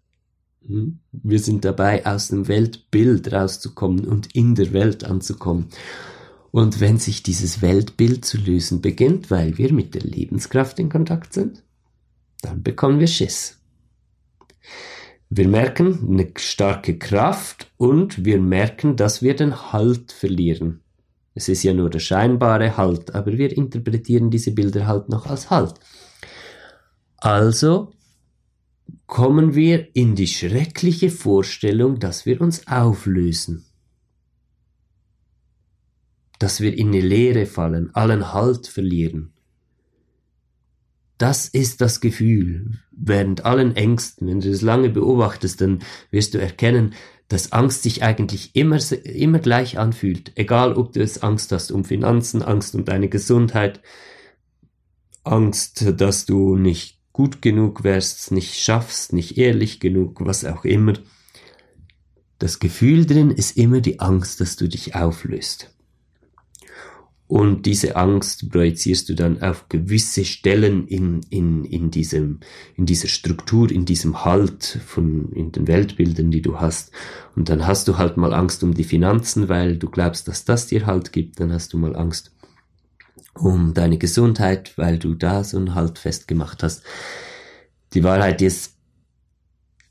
Hm? 0.67 0.99
Wir 1.13 1.39
sind 1.39 1.65
dabei, 1.65 2.07
aus 2.07 2.29
dem 2.29 2.49
Weltbild 2.49 3.33
rauszukommen 3.33 4.07
und 4.07 4.35
in 4.35 4.55
der 4.55 4.73
Welt 4.73 5.05
anzukommen. 5.05 5.67
Und 6.51 6.81
wenn 6.81 6.99
sich 6.99 7.23
dieses 7.23 7.63
Weltbild 7.63 8.25
zu 8.25 8.39
lösen 8.39 8.81
beginnt, 8.81 9.31
weil 9.31 9.59
wir 9.59 9.73
mit 9.73 9.95
der 9.95 10.03
Lebenskraft 10.03 10.79
in 10.79 10.89
Kontakt 10.89 11.33
sind, 11.33 11.65
dann 12.43 12.63
bekommen 12.63 13.01
wir 13.01 13.09
Schiss. 13.09 13.59
Wir 15.30 15.49
merken 15.49 15.99
eine 16.09 16.33
starke 16.37 16.99
Kraft 16.99 17.73
und 17.76 18.25
wir 18.25 18.40
merken, 18.40 18.97
dass 18.97 19.23
wir 19.23 19.35
den 19.35 19.73
Halt 19.73 20.12
verlieren. 20.12 20.80
Es 21.35 21.49
ist 21.49 21.64
ja 21.64 21.75
nur 21.75 21.90
der 21.90 21.99
scheinbare 21.99 22.76
Halt, 22.76 23.14
aber 23.14 23.33
wir 23.33 23.56
interpretieren 23.56 24.30
diese 24.30 24.52
Bilder 24.52 24.87
halt 24.87 25.09
noch 25.09 25.26
als 25.26 25.50
Halt. 25.50 25.75
Also 27.16 27.92
kommen 29.06 29.54
wir 29.54 29.94
in 29.97 30.14
die 30.14 30.28
schreckliche 30.28 31.11
Vorstellung, 31.11 31.99
dass 31.99 32.26
wir 32.26 32.40
uns 32.40 32.66
auflösen. 32.68 33.64
Dass 36.38 36.61
wir 36.61 36.76
in 36.76 36.88
eine 36.88 37.00
Leere 37.00 37.47
fallen, 37.47 37.94
allen 37.94 38.33
Halt 38.33 38.66
verlieren. 38.66 39.34
Das 41.18 41.47
ist 41.49 41.80
das 41.80 42.00
Gefühl. 42.00 42.78
Während 42.90 43.44
allen 43.44 43.76
Ängsten, 43.76 44.28
wenn 44.28 44.40
du 44.40 44.50
das 44.50 44.62
lange 44.62 44.90
beobachtest, 44.90 45.61
dann 45.61 45.80
wirst 46.11 46.35
du 46.35 46.38
erkennen, 46.38 46.94
dass 47.28 47.52
Angst 47.52 47.83
sich 47.83 48.02
eigentlich 48.02 48.54
immer, 48.54 48.78
immer 49.04 49.38
gleich 49.38 49.78
anfühlt. 49.78 50.33
Egal, 50.35 50.75
ob 50.75 50.92
du 50.92 51.02
es 51.02 51.23
Angst 51.23 51.52
hast 51.52 51.73
um 51.73 51.85
Finanzen, 51.85 52.42
Angst 52.42 52.75
um 52.75 52.85
deine 52.85 53.09
Gesundheit, 53.09 53.80
Angst, 55.23 55.85
dass 55.97 56.26
du 56.26 56.56
nicht 56.56 57.00
gut 57.12 57.40
genug 57.40 57.85
wärst, 57.85 58.33
nicht 58.33 58.56
schaffst, 58.56 59.12
nicht 59.12 59.38
ehrlich 59.38 59.80
genug, 59.80 60.25
was 60.25 60.44
auch 60.44 60.64
immer. 60.64 60.94
Das 62.38 62.59
Gefühl 62.59 63.06
drin 63.06 63.30
ist 63.30 63.56
immer 63.56 63.80
die 63.80 64.00
Angst, 64.00 64.40
dass 64.40 64.56
du 64.56 64.68
dich 64.68 64.94
auflöst. 64.94 65.74
Und 67.35 67.67
diese 67.67 67.97
Angst 67.97 68.49
projizierst 68.49 69.09
du 69.09 69.14
dann 69.17 69.43
auf 69.43 69.69
gewisse 69.69 70.25
Stellen 70.25 70.87
in, 70.87 71.21
in, 71.31 71.64
in, 71.64 71.91
diesem, 71.91 72.38
in 72.76 72.87
dieser 72.87 73.09
Struktur, 73.09 73.73
in 73.73 73.85
diesem 73.85 74.25
Halt 74.25 74.79
von, 74.87 75.33
in 75.33 75.50
den 75.50 75.67
Weltbildern, 75.67 76.31
die 76.31 76.43
du 76.43 76.61
hast. 76.61 76.93
Und 77.35 77.49
dann 77.49 77.67
hast 77.67 77.88
du 77.88 77.99
halt 77.99 78.17
mal 78.17 78.33
Angst 78.33 78.62
um 78.62 78.73
die 78.73 78.85
Finanzen, 78.85 79.49
weil 79.49 79.79
du 79.79 79.91
glaubst, 79.91 80.29
dass 80.29 80.45
das 80.45 80.69
dir 80.69 80.87
Halt 80.87 81.12
gibt. 81.12 81.41
Dann 81.41 81.53
hast 81.53 81.73
du 81.73 81.76
mal 81.76 81.97
Angst 81.97 82.31
um 83.35 83.75
deine 83.75 83.99
Gesundheit, 83.99 84.79
weil 84.79 85.00
du 85.00 85.14
da 85.14 85.43
so 85.43 85.57
einen 85.57 85.75
Halt 85.75 85.99
festgemacht 85.99 86.62
hast. 86.62 86.85
Die 87.95 88.05
Wahrheit 88.05 88.43
ist, 88.43 88.76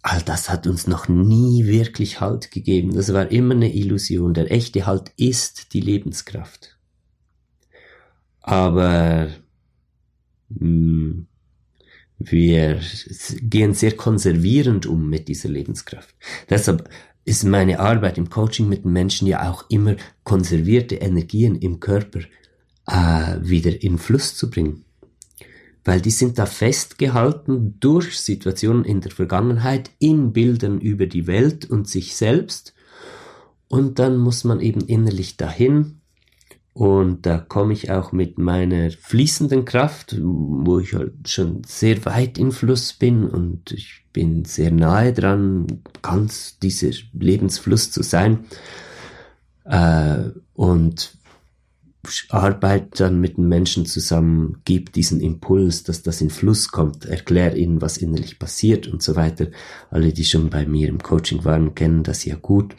all 0.01 0.21
das 0.21 0.49
hat 0.49 0.65
uns 0.65 0.87
noch 0.87 1.09
nie 1.09 1.65
wirklich 1.65 2.21
Halt 2.21 2.51
gegeben. 2.51 2.95
Das 2.95 3.11
war 3.11 3.29
immer 3.33 3.53
eine 3.53 3.75
Illusion. 3.75 4.33
Der 4.33 4.49
echte 4.49 4.85
Halt 4.85 5.11
ist 5.17 5.73
die 5.73 5.81
Lebenskraft 5.81 6.73
aber 8.43 9.29
mh, 10.49 10.59
hm, 10.59 11.27
wir 12.19 12.79
gehen 13.41 13.73
sehr 13.73 13.93
konservierend 13.93 14.85
um 14.85 15.09
mit 15.09 15.27
dieser 15.27 15.49
Lebenskraft. 15.49 16.15
Deshalb 16.49 16.89
ist 17.25 17.43
meine 17.43 17.79
Arbeit 17.79 18.17
im 18.17 18.29
Coaching 18.29 18.69
mit 18.69 18.85
den 18.85 18.93
Menschen 18.93 19.27
ja 19.27 19.49
auch 19.49 19.65
immer 19.69 19.95
konservierte 20.23 20.95
Energien 20.95 21.55
im 21.55 21.79
Körper 21.79 22.19
äh, 22.87 23.37
wieder 23.41 23.81
in 23.81 23.97
Fluss 23.97 24.35
zu 24.35 24.49
bringen. 24.49 24.85
Weil 25.85 25.99
die 25.99 26.11
sind 26.11 26.37
da 26.37 26.45
festgehalten 26.45 27.77
durch 27.79 28.17
Situationen 28.19 28.85
in 28.85 29.01
der 29.01 29.11
Vergangenheit, 29.11 29.89
in 29.99 30.31
Bildern 30.31 30.79
über 30.79 31.07
die 31.07 31.27
Welt 31.27 31.69
und 31.69 31.89
sich 31.89 32.15
selbst. 32.15 32.73
Und 33.67 33.99
dann 33.99 34.17
muss 34.17 34.43
man 34.45 34.61
eben 34.61 34.81
innerlich 34.81 35.35
dahin 35.35 36.01
und 36.73 37.27
da 37.27 37.37
komme 37.37 37.73
ich 37.73 37.91
auch 37.91 38.11
mit 38.11 38.39
meiner 38.39 38.89
fließenden 38.89 39.63
Kraft, 39.63 40.17
wo 40.19 40.79
ich 40.79 40.93
halt 40.93 41.29
schon 41.29 41.61
sehr 41.65 42.03
weit 42.05 42.39
im 42.39 42.51
Fluss 42.51 42.93
bin 42.93 43.29
und 43.29 43.71
ich 43.71 44.05
bin 44.11 44.43
sehr 44.45 44.71
nahe 44.71 45.13
dran, 45.13 45.67
ganz 46.01 46.57
dieser 46.57 46.91
Lebensfluss 47.13 47.91
zu 47.91 48.01
sein. 48.01 48.45
Äh, 49.65 50.29
und 50.53 51.15
Arbeit 52.29 52.99
dann 52.99 53.21
mit 53.21 53.37
den 53.37 53.47
Menschen 53.47 53.85
zusammen, 53.85 54.61
gibt 54.65 54.95
diesen 54.95 55.21
Impuls, 55.21 55.83
dass 55.83 56.01
das 56.01 56.21
in 56.21 56.31
Fluss 56.31 56.69
kommt, 56.69 57.05
erklär 57.05 57.55
ihnen, 57.55 57.81
was 57.81 57.97
innerlich 57.97 58.39
passiert 58.39 58.87
und 58.87 59.01
so 59.01 59.15
weiter. 59.15 59.47
Alle, 59.91 60.11
die 60.11 60.25
schon 60.25 60.49
bei 60.49 60.65
mir 60.65 60.89
im 60.89 61.01
Coaching 61.01 61.45
waren, 61.45 61.75
kennen 61.75 62.03
das 62.03 62.25
ja 62.25 62.35
gut. 62.35 62.75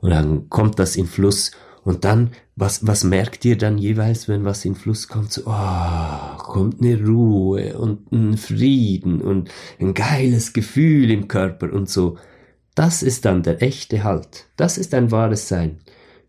Und 0.00 0.10
dann 0.10 0.48
kommt 0.50 0.78
das 0.78 0.96
in 0.96 1.06
Fluss 1.06 1.52
und 1.82 2.04
dann, 2.04 2.32
was, 2.56 2.86
was 2.86 3.04
merkt 3.04 3.44
ihr 3.44 3.56
dann 3.56 3.78
jeweils, 3.78 4.28
wenn 4.28 4.44
was 4.44 4.64
in 4.64 4.74
Fluss 4.74 5.08
kommt? 5.08 5.32
So, 5.32 5.42
oh, 5.46 6.36
kommt 6.36 6.80
eine 6.80 7.02
Ruhe 7.02 7.78
und 7.78 8.12
ein 8.12 8.36
Frieden 8.36 9.22
und 9.22 9.50
ein 9.78 9.94
geiles 9.94 10.52
Gefühl 10.52 11.10
im 11.10 11.26
Körper 11.26 11.72
und 11.72 11.88
so. 11.88 12.18
Das 12.74 13.02
ist 13.02 13.24
dann 13.24 13.42
der 13.42 13.62
echte 13.62 14.04
Halt. 14.04 14.46
Das 14.56 14.78
ist 14.78 14.94
ein 14.94 15.10
wahres 15.10 15.48
Sein. 15.48 15.78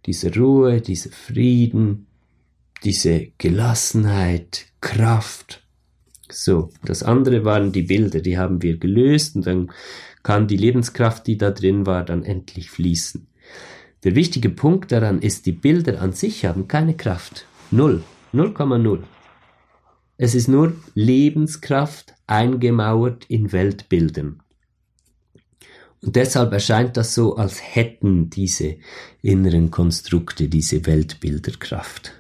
Diese 0.06 0.34
Ruhe, 0.34 0.82
dieser 0.82 1.12
Frieden, 1.12 2.08
diese 2.84 3.28
Gelassenheit, 3.38 4.66
Kraft. 4.80 5.64
So, 6.30 6.70
das 6.84 7.04
andere 7.04 7.44
waren 7.46 7.72
die 7.72 7.84
Bilder, 7.84 8.22
die 8.22 8.38
haben 8.38 8.62
wir 8.62 8.78
gelöst 8.78 9.36
und 9.36 9.46
dann 9.46 9.72
kann 10.24 10.48
die 10.48 10.58
Lebenskraft, 10.58 11.28
die 11.28 11.38
da 11.38 11.52
drin 11.52 11.86
war, 11.86 12.06
dann 12.06 12.24
endlich 12.24 12.70
fließen. 12.72 13.28
Der 14.04 14.16
wichtige 14.16 14.50
Punkt 14.50 14.92
daran 14.92 15.20
ist, 15.20 15.46
die 15.46 15.52
Bilder 15.52 16.02
an 16.02 16.14
sich 16.14 16.46
haben 16.46 16.68
keine 16.68 16.96
Kraft. 16.96 17.46
Null. 17.70 18.04
0,0. 18.34 19.04
Es 20.18 20.36
ist 20.36 20.48
nur 20.48 20.74
Lebenskraft 20.94 22.14
eingemauert 22.28 23.26
in 23.28 23.52
Weltbildern. 23.52 24.42
Und 26.02 26.16
deshalb 26.16 26.54
erscheint 26.54 26.98
das 26.98 27.14
so, 27.14 27.36
als 27.36 27.62
hätten 27.62 28.30
diese 28.30 28.78
inneren 29.22 29.70
Konstrukte 29.70 30.48
diese 30.48 30.86
Weltbilderkraft. 30.86 32.14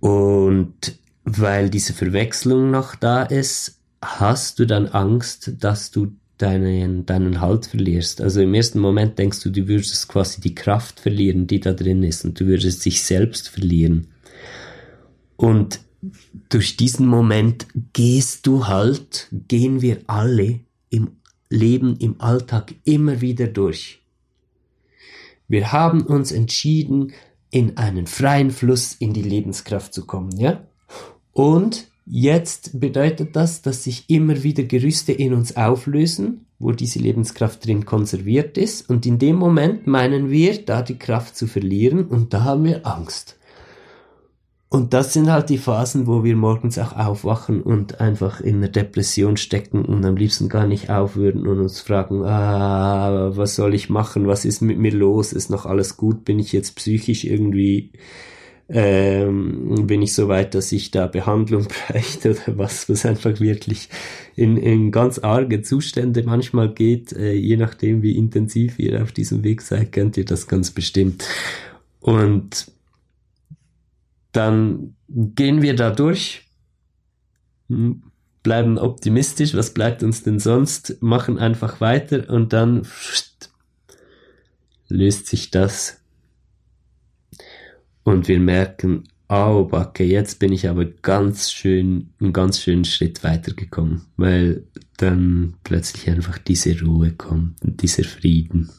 Und 0.00 0.98
weil 1.24 1.70
diese 1.70 1.94
Verwechslung 1.94 2.70
noch 2.70 2.94
da 2.94 3.22
ist, 3.22 3.80
hast 4.00 4.58
du 4.58 4.66
dann 4.66 4.86
Angst, 4.86 5.52
dass 5.58 5.90
du 5.90 6.12
deinen, 6.38 7.04
deinen 7.06 7.40
Halt 7.40 7.66
verlierst. 7.66 8.20
Also 8.20 8.40
im 8.40 8.54
ersten 8.54 8.78
Moment 8.78 9.18
denkst 9.18 9.40
du, 9.40 9.50
du 9.50 9.68
würdest 9.68 10.08
quasi 10.08 10.40
die 10.40 10.54
Kraft 10.54 11.00
verlieren, 11.00 11.46
die 11.46 11.60
da 11.60 11.72
drin 11.72 12.02
ist 12.02 12.24
und 12.24 12.38
du 12.38 12.46
würdest 12.46 12.84
dich 12.84 13.02
selbst 13.02 13.48
verlieren. 13.48 14.08
Und 15.36 15.80
durch 16.48 16.76
diesen 16.76 17.06
Moment 17.06 17.66
gehst 17.92 18.46
du 18.46 18.66
halt, 18.66 19.28
gehen 19.30 19.82
wir 19.82 19.98
alle 20.06 20.60
im 20.90 21.12
Leben, 21.50 21.96
im 21.98 22.20
Alltag 22.20 22.74
immer 22.84 23.20
wieder 23.20 23.46
durch. 23.46 24.00
Wir 25.48 25.72
haben 25.72 26.02
uns 26.02 26.30
entschieden, 26.30 27.12
in 27.50 27.78
einen 27.78 28.06
freien 28.06 28.50
Fluss 28.50 28.94
in 28.98 29.14
die 29.14 29.22
Lebenskraft 29.22 29.94
zu 29.94 30.04
kommen, 30.04 30.36
ja? 30.38 30.66
Und 31.32 31.88
Jetzt 32.10 32.80
bedeutet 32.80 33.36
das, 33.36 33.60
dass 33.60 33.84
sich 33.84 34.08
immer 34.08 34.42
wieder 34.42 34.62
Gerüste 34.62 35.12
in 35.12 35.34
uns 35.34 35.58
auflösen, 35.58 36.46
wo 36.58 36.72
diese 36.72 36.98
Lebenskraft 37.00 37.66
drin 37.66 37.84
konserviert 37.84 38.56
ist. 38.56 38.88
Und 38.88 39.04
in 39.04 39.18
dem 39.18 39.36
Moment 39.36 39.86
meinen 39.86 40.30
wir, 40.30 40.64
da 40.64 40.80
die 40.80 40.96
Kraft 40.98 41.36
zu 41.36 41.46
verlieren 41.46 42.06
und 42.06 42.32
da 42.32 42.44
haben 42.44 42.64
wir 42.64 42.86
Angst. 42.86 43.38
und 44.70 44.92
das 44.92 45.12
sind 45.14 45.30
halt 45.30 45.48
die 45.48 45.58
Phasen, 45.58 46.06
wo 46.06 46.24
wir 46.24 46.36
morgens 46.36 46.78
auch 46.78 46.94
aufwachen 46.94 47.62
und 47.62 48.00
einfach 48.00 48.40
in 48.40 48.56
einer 48.56 48.68
Depression 48.68 49.36
stecken 49.38 49.84
und 49.84 50.04
am 50.04 50.16
liebsten 50.16 50.48
gar 50.48 50.66
nicht 50.66 50.90
aufwürden 50.90 51.46
und 51.46 51.58
uns 51.60 51.80
fragen, 51.80 52.22
ah, 52.24 53.30
was 53.34 53.56
soll 53.56 53.74
ich 53.74 53.88
machen? 53.88 54.26
Was 54.26 54.44
ist 54.44 54.60
mit 54.60 54.78
mir 54.78 54.92
los? 54.92 55.32
Ist 55.32 55.50
noch 55.50 55.64
alles 55.64 55.96
gut? 55.96 56.24
Bin 56.24 56.38
ich 56.38 56.52
jetzt 56.52 56.76
psychisch 56.76 57.24
irgendwie, 57.24 57.92
ähm, 58.68 59.86
bin 59.86 60.02
ich 60.02 60.14
so 60.14 60.28
weit, 60.28 60.54
dass 60.54 60.72
ich 60.72 60.90
da 60.90 61.06
Behandlung 61.06 61.66
bräuchte 61.88 62.32
oder 62.32 62.58
was, 62.58 62.88
was 62.88 63.06
einfach 63.06 63.40
wirklich 63.40 63.88
in, 64.36 64.56
in 64.58 64.90
ganz 64.92 65.18
arge 65.18 65.62
Zustände 65.62 66.22
manchmal 66.22 66.72
geht, 66.72 67.12
äh, 67.12 67.32
je 67.32 67.56
nachdem 67.56 68.02
wie 68.02 68.16
intensiv 68.16 68.78
ihr 68.78 69.02
auf 69.02 69.12
diesem 69.12 69.42
Weg 69.42 69.62
seid, 69.62 69.92
kennt 69.92 70.16
ihr 70.16 70.26
das 70.26 70.48
ganz 70.48 70.70
bestimmt. 70.70 71.24
Und 72.00 72.70
dann 74.32 74.94
gehen 75.08 75.62
wir 75.62 75.74
da 75.74 75.90
durch, 75.90 76.46
hm, 77.68 78.02
bleiben 78.42 78.78
optimistisch, 78.78 79.54
was 79.54 79.72
bleibt 79.72 80.02
uns 80.02 80.22
denn 80.22 80.38
sonst, 80.38 81.02
machen 81.02 81.38
einfach 81.38 81.80
weiter 81.80 82.28
und 82.30 82.52
dann 82.52 82.86
löst 84.88 85.26
sich 85.26 85.50
das 85.50 85.97
und 88.08 88.26
wir 88.26 88.40
merken, 88.40 89.04
oh 89.28 89.64
Backe, 89.64 90.02
jetzt 90.02 90.38
bin 90.38 90.52
ich 90.52 90.68
aber 90.68 90.86
ganz 90.86 91.52
schön, 91.52 92.10
einen 92.20 92.32
ganz 92.32 92.60
schönen 92.60 92.84
Schritt 92.84 93.22
weitergekommen, 93.22 94.06
weil 94.16 94.64
dann 94.96 95.54
plötzlich 95.62 96.08
einfach 96.08 96.38
diese 96.38 96.80
Ruhe 96.80 97.12
kommt 97.12 97.62
und 97.62 97.82
dieser 97.82 98.04
Frieden. 98.04 98.70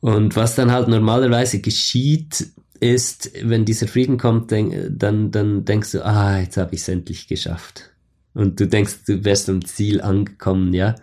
Und 0.00 0.34
was 0.34 0.56
dann 0.56 0.72
halt 0.72 0.88
normalerweise 0.88 1.60
geschieht, 1.60 2.48
ist, 2.80 3.30
wenn 3.42 3.64
dieser 3.64 3.86
Frieden 3.86 4.18
kommt, 4.18 4.50
denk, 4.50 4.74
dann, 4.90 5.30
dann 5.30 5.64
denkst 5.64 5.92
du, 5.92 6.04
ah, 6.04 6.40
jetzt 6.40 6.56
habe 6.56 6.74
ich 6.74 6.80
es 6.80 6.88
endlich 6.88 7.28
geschafft. 7.28 7.92
Und 8.34 8.58
du 8.58 8.66
denkst, 8.66 9.04
du 9.06 9.24
wärst 9.24 9.48
am 9.48 9.64
Ziel 9.64 10.00
angekommen, 10.00 10.72
ja. 10.72 10.96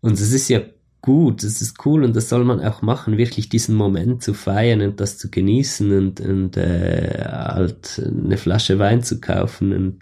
Und 0.00 0.14
es 0.14 0.32
ist 0.32 0.48
ja 0.48 0.60
gut, 1.06 1.44
es 1.44 1.62
ist 1.62 1.86
cool 1.86 2.02
und 2.02 2.16
das 2.16 2.28
soll 2.28 2.44
man 2.44 2.58
auch 2.58 2.82
machen, 2.82 3.16
wirklich 3.16 3.48
diesen 3.48 3.76
Moment 3.76 4.24
zu 4.24 4.34
feiern 4.34 4.80
und 4.80 4.98
das 4.98 5.18
zu 5.18 5.30
genießen 5.30 5.96
und, 5.96 6.20
und 6.20 6.56
äh, 6.56 7.24
halt 7.24 8.02
eine 8.04 8.36
Flasche 8.36 8.80
Wein 8.80 9.04
zu 9.04 9.20
kaufen 9.20 9.72
und 9.72 9.98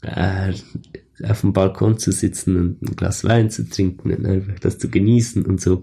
äh, 0.00 0.54
auf 1.22 1.42
dem 1.42 1.52
Balkon 1.52 1.98
zu 1.98 2.12
sitzen 2.12 2.56
und 2.56 2.82
ein 2.82 2.96
Glas 2.96 3.24
Wein 3.24 3.50
zu 3.50 3.68
trinken 3.68 4.10
und 4.10 4.24
einfach 4.24 4.58
das 4.58 4.78
zu 4.78 4.88
genießen 4.88 5.44
und 5.44 5.60
so. 5.60 5.82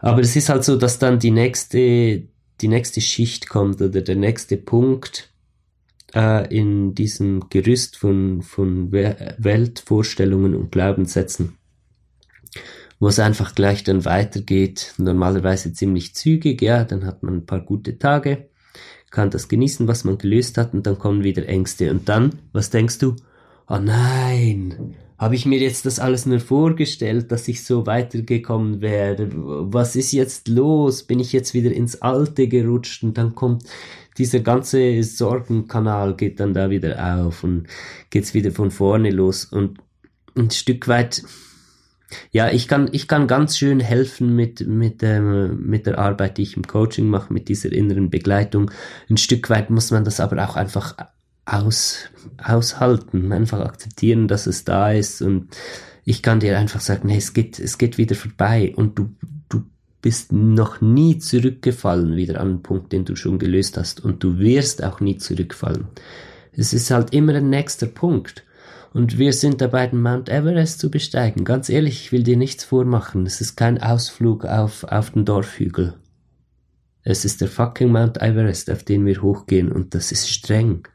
Aber 0.00 0.20
es 0.20 0.34
ist 0.34 0.48
halt 0.48 0.64
so, 0.64 0.74
dass 0.74 0.98
dann 0.98 1.20
die 1.20 1.30
nächste, 1.30 2.24
die 2.60 2.68
nächste 2.68 3.00
Schicht 3.00 3.48
kommt 3.48 3.80
oder 3.80 4.00
der 4.00 4.16
nächste 4.16 4.56
Punkt 4.56 5.32
äh, 6.12 6.52
in 6.52 6.96
diesem 6.96 7.48
Gerüst 7.50 7.98
von, 7.98 8.42
von 8.42 8.90
Weltvorstellungen 8.90 10.56
und 10.56 10.72
Glaubenssätzen, 10.72 11.56
wo 13.02 13.08
es 13.08 13.18
einfach 13.18 13.56
gleich 13.56 13.82
dann 13.82 14.04
weitergeht, 14.04 14.94
normalerweise 14.96 15.72
ziemlich 15.72 16.14
zügig, 16.14 16.62
ja, 16.62 16.84
dann 16.84 17.04
hat 17.04 17.24
man 17.24 17.38
ein 17.38 17.46
paar 17.46 17.58
gute 17.58 17.98
Tage, 17.98 18.46
kann 19.10 19.28
das 19.28 19.48
genießen, 19.48 19.88
was 19.88 20.04
man 20.04 20.18
gelöst 20.18 20.56
hat 20.56 20.72
und 20.72 20.86
dann 20.86 21.00
kommen 21.00 21.24
wieder 21.24 21.48
Ängste 21.48 21.90
und 21.90 22.08
dann, 22.08 22.38
was 22.52 22.70
denkst 22.70 22.98
du? 22.98 23.16
Oh 23.68 23.78
nein, 23.78 24.94
habe 25.18 25.34
ich 25.34 25.46
mir 25.46 25.58
jetzt 25.58 25.84
das 25.84 25.98
alles 25.98 26.26
nur 26.26 26.38
vorgestellt, 26.38 27.32
dass 27.32 27.48
ich 27.48 27.64
so 27.64 27.86
weitergekommen 27.86 28.80
wäre? 28.80 29.30
Was 29.32 29.96
ist 29.96 30.12
jetzt 30.12 30.46
los? 30.46 31.02
Bin 31.02 31.18
ich 31.18 31.32
jetzt 31.32 31.54
wieder 31.54 31.72
ins 31.72 32.02
Alte 32.02 32.46
gerutscht? 32.46 33.02
Und 33.02 33.18
dann 33.18 33.34
kommt 33.34 33.64
dieser 34.16 34.38
ganze 34.38 35.02
Sorgenkanal 35.02 36.14
geht 36.14 36.38
dann 36.38 36.54
da 36.54 36.70
wieder 36.70 37.16
auf 37.16 37.42
und 37.42 37.66
geht's 38.10 38.32
wieder 38.32 38.52
von 38.52 38.70
vorne 38.70 39.10
los 39.10 39.44
und 39.44 39.80
ein 40.36 40.52
Stück 40.52 40.86
weit 40.86 41.24
ja, 42.30 42.50
ich 42.50 42.68
kann, 42.68 42.88
ich 42.92 43.08
kann 43.08 43.26
ganz 43.26 43.58
schön 43.58 43.80
helfen 43.80 44.34
mit, 44.34 44.66
mit, 44.66 45.02
ähm, 45.02 45.66
mit 45.66 45.86
der 45.86 45.98
Arbeit, 45.98 46.38
die 46.38 46.42
ich 46.42 46.56
im 46.56 46.66
Coaching 46.66 47.08
mache, 47.08 47.32
mit 47.32 47.48
dieser 47.48 47.72
inneren 47.72 48.10
Begleitung. 48.10 48.70
Ein 49.08 49.16
Stück 49.16 49.50
weit 49.50 49.70
muss 49.70 49.90
man 49.90 50.04
das 50.04 50.20
aber 50.20 50.48
auch 50.48 50.56
einfach 50.56 50.96
aus, 51.44 52.10
aushalten, 52.42 53.32
einfach 53.32 53.60
akzeptieren, 53.60 54.28
dass 54.28 54.46
es 54.46 54.64
da 54.64 54.92
ist 54.92 55.22
und 55.22 55.56
ich 56.04 56.22
kann 56.22 56.40
dir 56.40 56.58
einfach 56.58 56.80
sagen, 56.80 57.08
hey, 57.08 57.18
es 57.18 57.32
geht, 57.32 57.58
es 57.58 57.78
geht 57.78 57.98
wieder 57.98 58.14
vorbei 58.14 58.72
und 58.76 58.98
du, 58.98 59.14
du 59.48 59.64
bist 60.00 60.32
noch 60.32 60.80
nie 60.80 61.18
zurückgefallen 61.18 62.16
wieder 62.16 62.40
an 62.40 62.48
den 62.48 62.62
Punkt, 62.62 62.92
den 62.92 63.04
du 63.04 63.14
schon 63.14 63.38
gelöst 63.38 63.76
hast 63.76 64.00
und 64.04 64.22
du 64.22 64.38
wirst 64.38 64.82
auch 64.82 65.00
nie 65.00 65.18
zurückfallen. 65.18 65.86
Es 66.52 66.72
ist 66.72 66.90
halt 66.90 67.12
immer 67.12 67.34
ein 67.34 67.50
nächster 67.50 67.86
Punkt. 67.86 68.44
Und 68.92 69.16
wir 69.16 69.32
sind 69.32 69.60
dabei, 69.60 69.86
den 69.86 70.02
Mount 70.02 70.28
Everest 70.28 70.78
zu 70.78 70.90
besteigen. 70.90 71.44
Ganz 71.44 71.70
ehrlich, 71.70 72.04
ich 72.04 72.12
will 72.12 72.22
dir 72.22 72.36
nichts 72.36 72.64
vormachen. 72.64 73.24
Es 73.24 73.40
ist 73.40 73.56
kein 73.56 73.82
Ausflug 73.82 74.44
auf, 74.44 74.84
auf 74.84 75.10
den 75.10 75.24
Dorfhügel. 75.24 75.94
Es 77.02 77.24
ist 77.24 77.40
der 77.40 77.48
fucking 77.48 77.90
Mount 77.90 78.20
Everest, 78.20 78.70
auf 78.70 78.84
den 78.84 79.06
wir 79.06 79.22
hochgehen 79.22 79.72
und 79.72 79.94
das 79.94 80.12
ist 80.12 80.28
streng. 80.28 80.86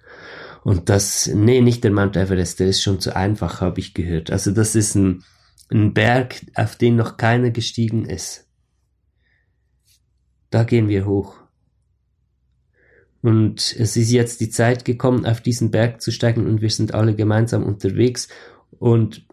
Und 0.64 0.90
das, 0.90 1.28
nee, 1.28 1.62
nicht 1.62 1.84
der 1.84 1.92
Mount 1.92 2.16
Everest, 2.16 2.60
der 2.60 2.68
ist 2.68 2.84
schon 2.84 3.00
zu 3.00 3.16
einfach, 3.16 3.62
habe 3.62 3.80
ich 3.80 3.94
gehört. 3.94 4.32
Also 4.32 4.52
das 4.52 4.76
ist 4.76 4.96
ein, 4.96 5.24
ein 5.72 5.94
Berg, 5.94 6.36
auf 6.56 6.76
den 6.76 6.98
noch 6.98 7.18
keiner 7.18 7.50
gestiegen 7.50 8.06
ist. 8.06 8.46
Da 10.50 10.64
gehen 10.64 10.88
wir 10.88 11.06
hoch. 11.06 11.36
Und 13.22 13.76
es 13.78 13.98
ist 13.98 14.12
jetzt 14.12 14.42
die 14.42 14.50
Zeit 14.50 14.86
gekommen, 14.86 15.26
auf 15.26 15.42
diesen 15.42 15.72
Berg 15.72 16.02
zu 16.02 16.12
steigen 16.12 16.46
und 16.46 16.62
wir 16.62 16.70
sind 16.70 16.94
alle 16.94 17.16
gemeinsam 17.16 17.64
unterwegs. 17.64 18.28
Und 18.80 19.26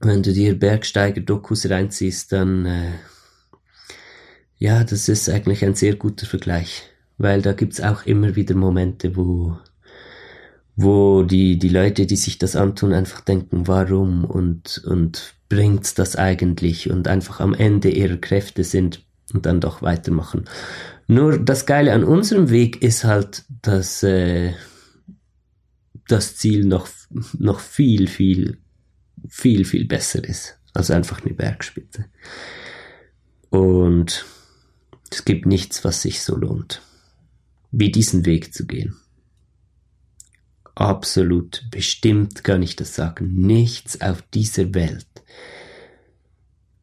wenn 0.00 0.22
du 0.22 0.32
dir 0.32 0.58
Bergsteiger-Dokus 0.58 1.70
reinziehst, 1.70 2.32
dann, 2.32 2.66
äh, 2.66 2.92
ja, 4.58 4.84
das 4.84 5.08
ist 5.08 5.28
eigentlich 5.28 5.64
ein 5.64 5.74
sehr 5.74 5.96
guter 5.96 6.26
Vergleich. 6.26 6.82
Weil 7.18 7.40
da 7.40 7.52
gibt's 7.52 7.80
auch 7.80 8.04
immer 8.04 8.36
wieder 8.36 8.54
Momente, 8.54 9.16
wo 9.16 9.56
wo 10.76 11.22
die, 11.22 11.58
die 11.58 11.70
Leute, 11.70 12.06
die 12.06 12.16
sich 12.16 12.38
das 12.38 12.54
antun, 12.54 12.92
einfach 12.92 13.22
denken, 13.22 13.66
warum 13.66 14.24
und, 14.24 14.82
und 14.86 15.34
bringt's 15.48 15.94
das 15.94 16.16
eigentlich 16.16 16.90
und 16.90 17.08
einfach 17.08 17.40
am 17.40 17.54
Ende 17.54 17.88
ihrer 17.88 18.18
Kräfte 18.18 18.62
sind 18.62 19.02
und 19.32 19.46
dann 19.46 19.60
doch 19.60 19.80
weitermachen. 19.80 20.44
Nur 21.06 21.38
das 21.38 21.66
Geile 21.66 21.92
an 21.92 22.04
unserem 22.04 22.50
Weg 22.50 22.82
ist 22.82 23.04
halt, 23.04 23.44
dass 23.62 24.02
äh, 24.02 24.54
das 26.08 26.36
Ziel 26.36 26.64
noch, 26.64 26.88
noch 27.38 27.60
viel, 27.60 28.08
viel, 28.08 28.58
viel, 29.28 29.64
viel 29.64 29.86
besser 29.86 30.24
ist. 30.24 30.58
als 30.74 30.90
einfach 30.90 31.24
eine 31.24 31.34
Bergspitze. 31.34 32.06
Und 33.50 34.24
es 35.10 35.24
gibt 35.24 35.46
nichts, 35.46 35.84
was 35.84 36.02
sich 36.02 36.22
so 36.22 36.36
lohnt, 36.36 36.82
wie 37.70 37.90
diesen 37.90 38.26
Weg 38.26 38.52
zu 38.52 38.66
gehen 38.66 38.96
absolut 40.76 41.64
bestimmt 41.70 42.44
kann 42.44 42.62
ich 42.62 42.76
das 42.76 42.94
sagen. 42.94 43.34
Nichts 43.34 44.00
auf 44.00 44.22
dieser 44.22 44.74
Welt 44.74 45.06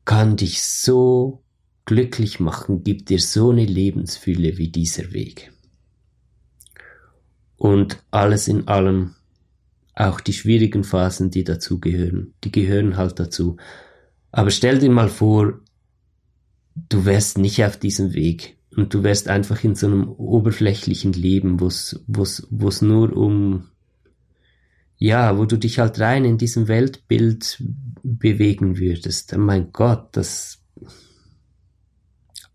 kann 0.03 0.35
dich 0.35 0.61
so 0.63 1.42
glücklich 1.85 2.39
machen, 2.39 2.83
gibt 2.83 3.09
dir 3.09 3.19
so 3.19 3.51
eine 3.51 3.65
Lebensfülle 3.65 4.57
wie 4.57 4.69
dieser 4.69 5.11
Weg. 5.13 5.51
Und 7.57 8.03
alles 8.11 8.47
in 8.47 8.67
allem, 8.67 9.15
auch 9.93 10.19
die 10.19 10.33
schwierigen 10.33 10.83
Phasen, 10.83 11.31
die 11.31 11.43
dazugehören, 11.43 12.33
die 12.43 12.51
gehören 12.51 12.97
halt 12.97 13.19
dazu. 13.19 13.57
Aber 14.31 14.49
stell 14.49 14.79
dir 14.79 14.89
mal 14.89 15.09
vor, 15.09 15.59
du 16.89 17.05
wärst 17.05 17.37
nicht 17.37 17.63
auf 17.63 17.77
diesem 17.77 18.13
Weg 18.13 18.57
und 18.75 18.93
du 18.93 19.03
wärst 19.03 19.27
einfach 19.27 19.63
in 19.63 19.75
so 19.75 19.87
einem 19.87 20.09
oberflächlichen 20.09 21.13
Leben, 21.13 21.59
wo 21.59 21.67
es 21.67 22.81
nur 22.81 23.15
um 23.15 23.69
ja, 24.97 25.37
wo 25.37 25.43
du 25.43 25.57
dich 25.57 25.79
halt 25.79 25.99
rein 25.99 26.23
in 26.23 26.37
diesem 26.37 26.69
Weltbild 26.69 27.61
bewegen 28.03 28.77
würdest. 28.77 29.35
Mein 29.35 29.73
Gott, 29.73 30.15
das 30.15 30.63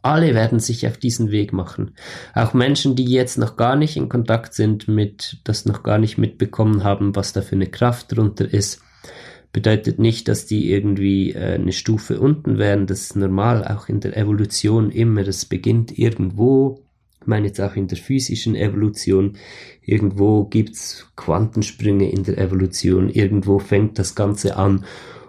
alle 0.03 0.35
werden 0.35 0.61
sich 0.61 0.87
auf 0.87 0.97
diesen 0.97 1.31
Weg 1.31 1.53
machen. 1.53 1.93
Auch 2.35 2.55
Menschen, 2.55 2.97
die 2.97 3.05
jetzt 3.05 3.39
noch 3.39 3.57
gar 3.57 3.77
nicht 3.77 3.97
in 3.97 4.09
Kontakt 4.09 4.55
sind 4.55 4.89
mit, 4.89 5.39
das 5.45 5.65
noch 5.65 5.83
gar 5.83 5.99
nicht 5.99 6.19
mitbekommen 6.19 6.85
haben, 6.85 7.17
was 7.17 7.33
da 7.33 7.43
für 7.43 7.57
eine 7.57 7.67
Kraft 7.67 8.17
drunter 8.17 8.53
ist, 8.53 8.81
bedeutet 9.53 9.99
nicht, 9.99 10.29
dass 10.29 10.47
die 10.47 10.71
irgendwie 10.71 11.33
äh, 11.33 11.55
eine 11.55 11.73
Stufe 11.73 12.21
unten 12.21 12.59
wären. 12.59 12.87
Das 12.87 13.01
ist 13.01 13.17
normal, 13.17 13.67
auch 13.67 13.89
in 13.89 14.01
der 14.01 14.17
Evolution 14.17 14.91
immer. 14.91 15.27
Es 15.27 15.45
beginnt 15.45 15.99
irgendwo 15.99 16.85
meine 17.29 17.47
jetzt 17.49 17.61
auch 17.61 17.77
in 17.77 17.87
der 17.87 17.99
physischen 17.99 18.57
Evolution, 18.57 19.37
irgendwo 19.83 20.45
gibt's 20.45 21.07
Quantensprünge 21.15 22.11
in 22.11 22.25
der 22.25 22.39
Evolution, 22.39 23.09
irgendwo 23.11 23.59
fängt 23.59 23.99
das 23.99 24.15
Ganze 24.15 24.57
an 24.57 24.85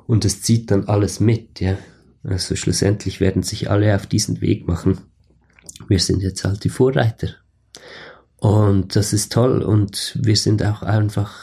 und 0.08 0.26
es 0.26 0.42
zieht 0.42 0.72
dann 0.72 0.86
alles 0.86 1.20
mit, 1.20 1.60
ja. 1.60 1.78
Also 2.24 2.56
schlussendlich 2.56 3.20
werden 3.20 3.44
sich 3.44 3.70
alle 3.70 3.96
auf 3.96 4.06
diesen 4.06 4.42
Weg 4.42 4.68
machen. 4.68 5.00
Wir 5.88 6.00
sind 6.00 6.22
jetzt 6.22 6.44
halt 6.44 6.64
die 6.64 6.70
Vorreiter. 6.70 7.30
Und 8.38 8.96
das 8.96 9.14
ist 9.14 9.32
toll 9.32 9.62
und 9.62 10.18
wir 10.22 10.36
sind 10.36 10.64
auch 10.64 10.82
einfach, 10.82 11.38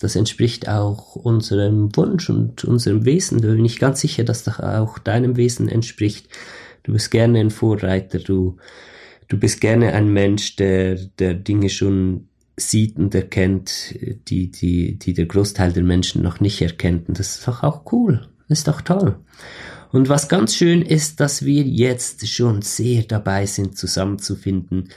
das 0.00 0.16
entspricht 0.16 0.68
auch 0.68 1.14
unserem 1.14 1.94
Wunsch 1.96 2.28
und 2.28 2.64
unserem 2.64 3.04
Wesen. 3.04 3.40
Da 3.40 3.48
bin 3.48 3.64
ich 3.64 3.78
ganz 3.78 4.00
sicher, 4.00 4.24
dass 4.24 4.42
das 4.42 4.58
auch 4.58 4.98
deinem 4.98 5.36
Wesen 5.36 5.68
entspricht. 5.68 6.28
Du 6.82 6.92
bist 6.92 7.10
gerne 7.10 7.38
ein 7.40 7.50
Vorreiter, 7.50 8.18
du, 8.18 8.56
du 9.28 9.38
bist 9.38 9.60
gerne 9.60 9.92
ein 9.92 10.12
Mensch, 10.12 10.56
der, 10.56 10.96
der 10.96 11.34
Dinge 11.34 11.68
schon 11.68 12.28
sieht 12.56 12.96
und 12.98 13.14
erkennt, 13.14 13.94
die, 14.28 14.50
die, 14.50 14.98
die 14.98 15.14
der 15.14 15.26
Großteil 15.26 15.72
der 15.72 15.84
Menschen 15.84 16.22
noch 16.22 16.40
nicht 16.40 16.60
erkennt. 16.62 17.08
Und 17.08 17.18
das 17.18 17.36
ist 17.36 17.48
doch 17.48 17.62
auch 17.62 17.92
cool. 17.92 18.28
Das 18.48 18.58
ist 18.58 18.68
doch 18.68 18.80
toll. 18.80 19.16
Und 19.92 20.08
was 20.08 20.28
ganz 20.28 20.54
schön 20.54 20.82
ist, 20.82 21.20
dass 21.20 21.44
wir 21.44 21.62
jetzt 21.62 22.26
schon 22.28 22.62
sehr 22.62 23.02
dabei 23.02 23.46
sind, 23.46 23.76
zusammenzufinden. 23.76 24.90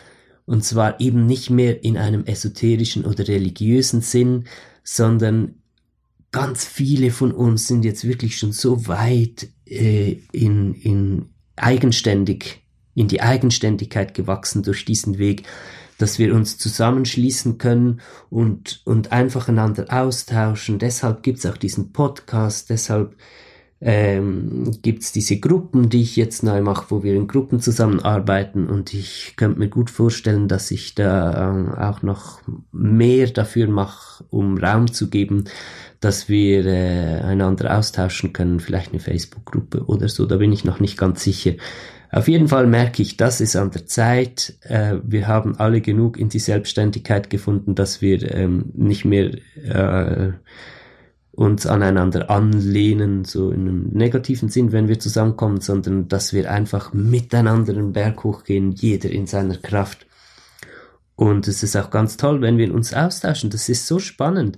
Und 0.45 0.63
zwar 0.63 0.99
eben 0.99 1.25
nicht 1.25 1.49
mehr 1.49 1.83
in 1.83 1.97
einem 1.97 2.25
esoterischen 2.25 3.05
oder 3.05 3.27
religiösen 3.27 4.01
Sinn, 4.01 4.45
sondern 4.83 5.55
ganz 6.31 6.65
viele 6.65 7.11
von 7.11 7.31
uns 7.31 7.67
sind 7.67 7.85
jetzt 7.85 8.05
wirklich 8.05 8.37
schon 8.37 8.51
so 8.51 8.87
weit 8.87 9.47
äh, 9.65 10.17
in, 10.31 10.73
in 10.73 11.29
eigenständig, 11.55 12.61
in 12.93 13.07
die 13.07 13.21
Eigenständigkeit 13.21 14.13
gewachsen 14.13 14.63
durch 14.63 14.85
diesen 14.85 15.17
Weg, 15.17 15.43
dass 15.97 16.19
wir 16.19 16.35
uns 16.35 16.57
zusammenschließen 16.57 17.57
können 17.57 18.01
und, 18.29 18.81
und 18.83 19.11
einfach 19.11 19.47
einander 19.47 19.85
austauschen. 19.89 20.79
Deshalb 20.79 21.23
gibt's 21.23 21.45
auch 21.45 21.57
diesen 21.57 21.93
Podcast, 21.93 22.69
deshalb 22.69 23.15
ähm, 23.85 24.71
gibt 24.81 25.13
diese 25.13 25.39
Gruppen, 25.39 25.89
die 25.89 26.01
ich 26.01 26.15
jetzt 26.15 26.41
neu 26.41 26.61
mache, 26.61 26.85
wo 26.89 27.03
wir 27.03 27.15
in 27.15 27.27
Gruppen 27.27 27.59
zusammenarbeiten 27.59 28.67
und 28.67 28.93
ich 28.93 29.33
könnte 29.35 29.59
mir 29.59 29.67
gut 29.67 29.89
vorstellen, 29.89 30.47
dass 30.47 30.71
ich 30.71 30.95
da 30.95 31.51
äh, 31.51 31.81
auch 31.81 32.01
noch 32.01 32.39
mehr 32.71 33.27
dafür 33.27 33.67
mache, 33.67 34.23
um 34.29 34.57
Raum 34.57 34.91
zu 34.93 35.09
geben, 35.09 35.45
dass 35.99 36.29
wir 36.29 36.65
äh, 36.65 37.21
einander 37.23 37.77
austauschen 37.77 38.31
können, 38.31 38.61
vielleicht 38.61 38.91
eine 38.91 39.01
Facebook-Gruppe 39.01 39.83
oder 39.85 40.07
so, 40.07 40.25
da 40.25 40.37
bin 40.37 40.53
ich 40.53 40.63
noch 40.63 40.79
nicht 40.79 40.97
ganz 40.97 41.21
sicher. 41.21 41.53
Auf 42.09 42.29
jeden 42.29 42.47
Fall 42.47 42.67
merke 42.67 43.01
ich, 43.01 43.17
das 43.17 43.41
ist 43.41 43.55
an 43.57 43.71
der 43.71 43.85
Zeit. 43.85 44.53
Äh, 44.61 44.97
wir 45.03 45.27
haben 45.27 45.57
alle 45.57 45.81
genug 45.81 46.17
in 46.17 46.29
die 46.29 46.39
Selbstständigkeit 46.39 47.29
gefunden, 47.29 47.75
dass 47.75 48.01
wir 48.01 48.33
ähm, 48.33 48.71
nicht 48.75 49.03
mehr 49.03 49.31
äh, 49.55 50.31
uns 51.35 51.65
aneinander 51.65 52.29
anlehnen, 52.29 53.25
so 53.25 53.49
in 53.49 53.61
einem 53.61 53.89
negativen 53.91 54.49
Sinn, 54.49 54.71
wenn 54.71 54.87
wir 54.87 54.99
zusammenkommen, 54.99 55.61
sondern 55.61 56.07
dass 56.07 56.31
wir 56.31 56.49
einfach 56.49 56.93
miteinander 56.93 57.73
den 57.73 57.91
Berg 57.91 58.23
hochgehen, 58.23 58.71
jeder 58.71 59.09
in 59.09 59.25
seiner 59.25 59.57
Kraft. 59.57 60.05
Und 61.15 61.47
es 61.47 61.63
ist 61.63 61.75
auch 61.75 61.89
ganz 61.89 62.17
toll, 62.17 62.41
wenn 62.41 62.57
wir 62.57 62.73
uns 62.73 62.93
austauschen. 62.93 63.49
Das 63.49 63.67
ist 63.67 63.87
so 63.87 63.99
spannend 63.99 64.57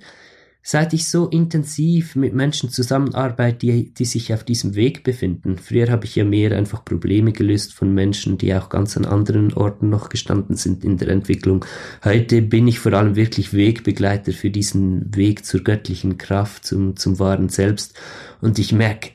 seit 0.68 0.94
ich 0.94 1.08
so 1.08 1.28
intensiv 1.28 2.16
mit 2.16 2.34
Menschen 2.34 2.72
zusammenarbeite, 2.72 3.60
die, 3.60 3.94
die 3.94 4.04
sich 4.04 4.34
auf 4.34 4.44
diesem 4.44 4.74
Weg 4.74 5.04
befinden. 5.04 5.60
Früher 5.60 5.92
habe 5.92 6.06
ich 6.06 6.16
ja 6.16 6.26
mehr 6.26 6.58
einfach 6.58 6.84
Probleme 6.84 7.34
gelöst 7.34 7.76
von 7.76 7.94
Menschen, 7.94 8.40
die 8.40 8.52
auch 8.56 8.70
ganz 8.70 8.98
an 8.98 9.06
anderen 9.06 9.54
Orten 9.54 9.92
noch 9.92 10.10
gestanden 10.10 10.56
sind 10.56 10.84
in 10.84 10.98
der 10.98 11.10
Entwicklung. 11.10 11.64
Heute 12.04 12.42
bin 12.42 12.68
ich 12.68 12.80
vor 12.80 12.94
allem 12.94 13.16
wirklich 13.16 13.54
Wegbegleiter 13.54 14.34
für 14.34 14.50
diesen 14.50 15.16
Weg 15.16 15.46
zur 15.46 15.64
göttlichen 15.64 16.18
Kraft, 16.18 16.66
zum, 16.66 16.98
zum 16.98 17.20
wahren 17.20 17.50
Selbst. 17.50 17.94
Und 18.42 18.58
ich 18.58 18.72
merke, 18.72 19.12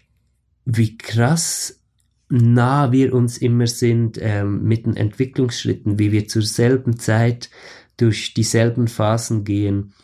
wie 0.66 0.96
krass 0.98 1.80
nah 2.28 2.92
wir 2.92 3.12
uns 3.12 3.38
immer 3.38 3.66
sind 3.66 4.20
ähm, 4.20 4.62
mit 4.62 4.86
den 4.86 4.96
Entwicklungsschritten, 4.96 5.98
wie 5.98 6.12
wir 6.12 6.28
zur 6.28 6.42
selben 6.42 7.00
Zeit 7.00 7.50
durch 7.96 8.34
dieselben 8.34 8.86
Phasen 8.86 9.42
gehen 9.42 9.94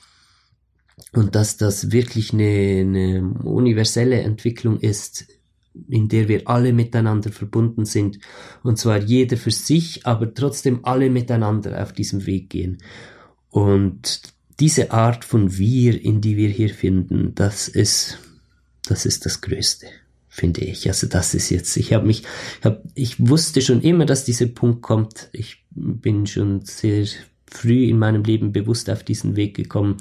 und 1.16 1.35
dass 1.35 1.57
das 1.57 1.92
wirklich 1.92 2.35
eine, 2.35 2.44
eine 2.44 3.22
universelle 3.42 4.20
Entwicklung 4.20 4.79
ist, 4.79 5.24
in 5.88 6.09
der 6.09 6.29
wir 6.29 6.42
alle 6.46 6.74
miteinander 6.74 7.33
verbunden 7.33 7.87
sind. 7.87 8.18
Und 8.62 8.79
zwar 8.79 8.98
jeder 8.98 9.38
für 9.38 9.50
sich, 9.50 10.07
aber 10.07 10.35
trotzdem 10.35 10.81
alle 10.85 11.09
miteinander 11.09 11.83
auf 11.83 11.94
diesem 11.94 12.26
Weg 12.26 12.50
gehen. 12.50 12.79
Und 13.48 14.24
diese 14.61 14.90
Art 14.90 15.24
von 15.24 15.57
Wir, 15.57 16.02
in 16.02 16.20
die 16.20 16.37
wir 16.37 16.50
hier 16.50 16.70
finden, 16.70 17.35
das 17.35 17.68
ist, 17.68 18.18
das 18.87 19.07
ist 19.07 19.24
das 19.24 19.40
Größte, 19.40 19.87
finde 20.29 20.62
ich. 20.62 20.87
Also 20.87 21.07
das 21.07 21.33
ist 21.33 21.48
jetzt, 21.48 21.79
ich 21.79 21.94
habe 21.94 22.07
mich, 22.07 22.24
hab, 22.62 22.83
ich 22.94 23.26
wusste 23.26 23.62
schon 23.62 23.81
immer, 23.81 24.05
dass 24.05 24.26
dieser 24.26 24.46
Punkt 24.46 24.83
kommt. 24.83 25.31
Ich 25.33 25.64
bin 25.70 26.26
schon 26.26 26.61
sehr 26.66 27.07
früh 27.46 27.88
in 27.88 27.98
meinem 27.98 28.22
Leben 28.22 28.52
bewusst 28.52 28.90
auf 28.90 29.02
diesen 29.02 29.37
Weg 29.37 29.57
gekommen 29.57 29.96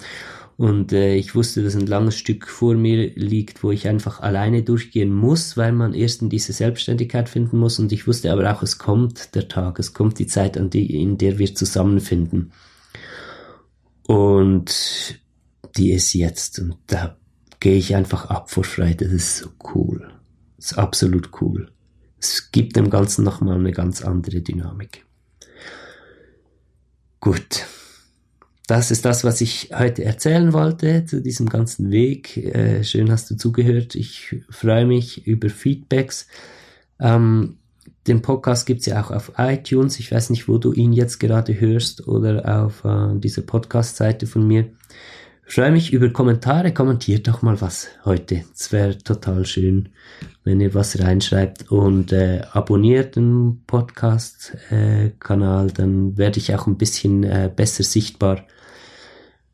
und 0.58 0.94
äh, 0.94 1.16
ich 1.16 1.36
wusste, 1.36 1.64
dass 1.64 1.76
ein 1.76 1.86
langes 1.86 2.16
Stück 2.16 2.48
vor 2.48 2.76
mir 2.76 3.12
liegt, 3.16 3.62
wo 3.62 3.72
ich 3.72 3.90
einfach 3.90 4.22
alleine 4.22 4.64
durchgehen 4.64 5.14
muss, 5.14 5.58
weil 5.58 5.74
man 5.74 5.94
erst 5.94 6.22
in 6.22 6.30
diese 6.30 6.54
Selbstständigkeit 6.54 7.28
finden 7.28 7.58
muss. 7.58 7.78
Und 7.78 7.92
ich 7.92 8.08
wusste 8.08 8.32
aber 8.32 8.54
auch, 8.54 8.64
es 8.64 8.78
kommt 8.78 9.36
der 9.36 9.50
Tag, 9.50 9.80
es 9.80 9.94
kommt 9.94 10.18
die 10.18 10.28
Zeit, 10.28 10.58
an 10.58 10.70
die, 10.70 11.02
in 11.02 11.18
der 11.18 11.40
wir 11.40 11.54
zusammenfinden. 11.54 12.54
Und 14.08 15.20
die 15.76 15.92
ist 15.92 16.14
jetzt. 16.14 16.60
Und 16.60 16.78
da 16.88 17.18
gehe 17.60 17.76
ich 17.76 17.94
einfach 17.94 18.30
ab 18.30 18.50
vor 18.50 18.64
Freude. 18.64 19.06
Das 19.06 19.14
ist 19.14 19.38
so 19.40 19.50
cool. 19.74 20.10
Das 20.56 20.72
ist 20.72 20.78
absolut 20.78 21.32
cool. 21.42 21.70
Es 22.18 22.52
gibt 22.52 22.78
dem 22.78 22.90
Ganzen 22.90 23.26
nochmal 23.26 23.58
eine 23.58 23.74
ganz 23.74 24.02
andere 24.02 24.40
Dynamik. 24.40 25.06
Gut 27.20 27.66
das 28.68 28.90
ist 28.90 29.06
das, 29.06 29.24
was 29.24 29.42
ich 29.42 29.70
heute 29.78 30.04
erzählen 30.04 30.52
wollte 30.54 31.06
zu 31.06 31.22
diesem 31.22 31.50
ganzen 31.50 31.92
Weg. 31.92 32.38
Äh, 32.38 32.84
schön 32.84 33.12
hast 33.12 33.30
du 33.30 33.36
zugehört. 33.36 33.96
Ich 33.96 34.36
freue 34.50 34.86
mich 34.86 35.28
über 35.28 35.50
Feedbacks. 35.50 36.28
Ähm, 37.00 37.58
den 38.08 38.22
Podcast 38.22 38.66
gibt's 38.66 38.86
ja 38.86 39.04
auch 39.04 39.12
auf 39.12 39.34
iTunes. 39.38 40.00
Ich 40.00 40.12
weiß 40.12 40.30
nicht, 40.30 40.48
wo 40.48 40.58
du 40.58 40.74
ihn 40.74 40.94
jetzt 40.94 41.20
gerade 41.20 41.60
hörst 41.60 42.08
oder 42.08 42.64
auf 42.64 42.84
äh, 42.86 43.20
dieser 43.20 43.42
Podcast-Seite 43.42 44.28
von 44.28 44.48
mir. 44.48 44.66
Freue 45.48 45.72
mich 45.72 45.94
über 45.94 46.10
Kommentare. 46.10 46.74
Kommentiert 46.74 47.28
doch 47.28 47.44
mal 47.44 47.62
was 47.62 47.90
heute. 48.04 48.44
Es 48.54 48.72
wäre 48.72 48.98
total 48.98 49.46
schön, 49.46 49.90
wenn 50.44 50.60
ihr 50.60 50.74
was 50.74 51.00
reinschreibt 51.00 51.72
und 51.72 52.12
äh, 52.12 52.42
abonniert 52.52 53.16
den 53.16 53.62
Podcast-Kanal. 53.68 55.70
Dann 55.72 56.18
werde 56.18 56.40
ich 56.40 56.56
auch 56.56 56.66
ein 56.66 56.78
bisschen 56.78 57.24
äh, 57.24 57.52
besser 57.56 57.84
sichtbar 57.84 58.48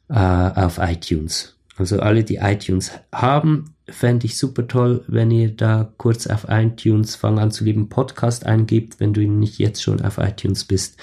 äh, 0.09 0.15
auf 0.15 0.77
iTunes. 0.77 1.57
Also 1.75 1.99
alle, 1.99 2.23
die 2.23 2.37
iTunes 2.37 2.91
haben, 3.11 3.73
fände 3.89 4.27
ich 4.27 4.37
super 4.37 4.67
toll, 4.67 5.03
wenn 5.07 5.29
ihr 5.29 5.49
da 5.49 5.91
kurz 5.97 6.25
auf 6.27 6.45
iTunes 6.47 7.17
Fang 7.17 7.37
an 7.37 7.51
zu 7.51 7.65
lieben 7.65 7.89
Podcast 7.89 8.45
eingibt, 8.45 9.01
wenn 9.01 9.11
du 9.13 9.27
nicht 9.27 9.59
jetzt 9.59 9.83
schon 9.83 9.99
auf 10.01 10.19
iTunes 10.19 10.63
bist 10.63 10.97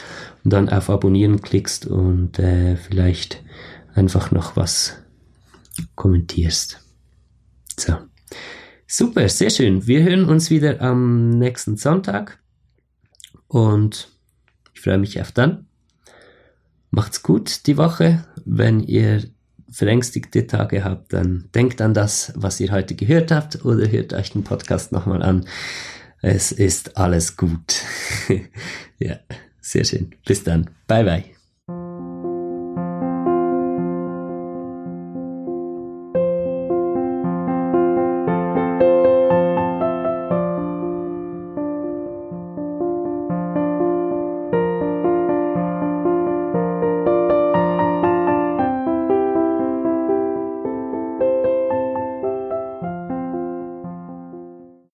und 0.45 0.53
dann 0.53 0.71
auf 0.71 0.89
Abonnieren 0.89 1.43
klickst 1.43 1.87
und 1.87 2.39
äh, 2.39 2.77
vielleicht 2.77 3.43
einfach 3.99 4.31
noch 4.31 4.57
was 4.57 4.97
kommentierst. 5.97 6.81
So. 7.79 7.97
Super, 8.87 9.29
sehr 9.29 9.51
schön. 9.51 9.87
Wir 9.87 10.03
hören 10.03 10.25
uns 10.25 10.49
wieder 10.49 10.81
am 10.81 11.31
nächsten 11.31 11.77
Sonntag 11.77 12.39
und 13.49 14.09
ich 14.73 14.81
freue 14.81 14.99
mich 14.99 15.21
auf 15.21 15.33
dann. 15.33 15.67
Macht's 16.91 17.23
gut 17.23 17.67
die 17.67 17.77
Woche. 17.77 18.25
Wenn 18.47 18.81
ihr 18.81 19.25
verängstigte 19.71 20.47
Tage 20.47 20.85
habt, 20.85 21.13
dann 21.13 21.51
denkt 21.55 21.83
an 21.83 21.93
das, 21.93 22.33
was 22.35 22.61
ihr 22.61 22.73
heute 22.73 22.95
gehört 22.95 23.31
habt 23.31 23.65
oder 23.65 23.91
hört 23.91 24.15
euch 24.15 24.31
den 24.31 24.45
Podcast 24.45 24.93
nochmal 24.93 25.23
an. 25.23 25.47
Es 26.23 26.51
ist 26.51 26.97
alles 26.97 27.37
gut. 27.37 27.83
ja, 28.99 29.19
sehr 29.61 29.85
schön. 29.85 30.15
Bis 30.25 30.43
dann. 30.45 30.71
Bye 30.87 31.05
bye. 31.05 31.38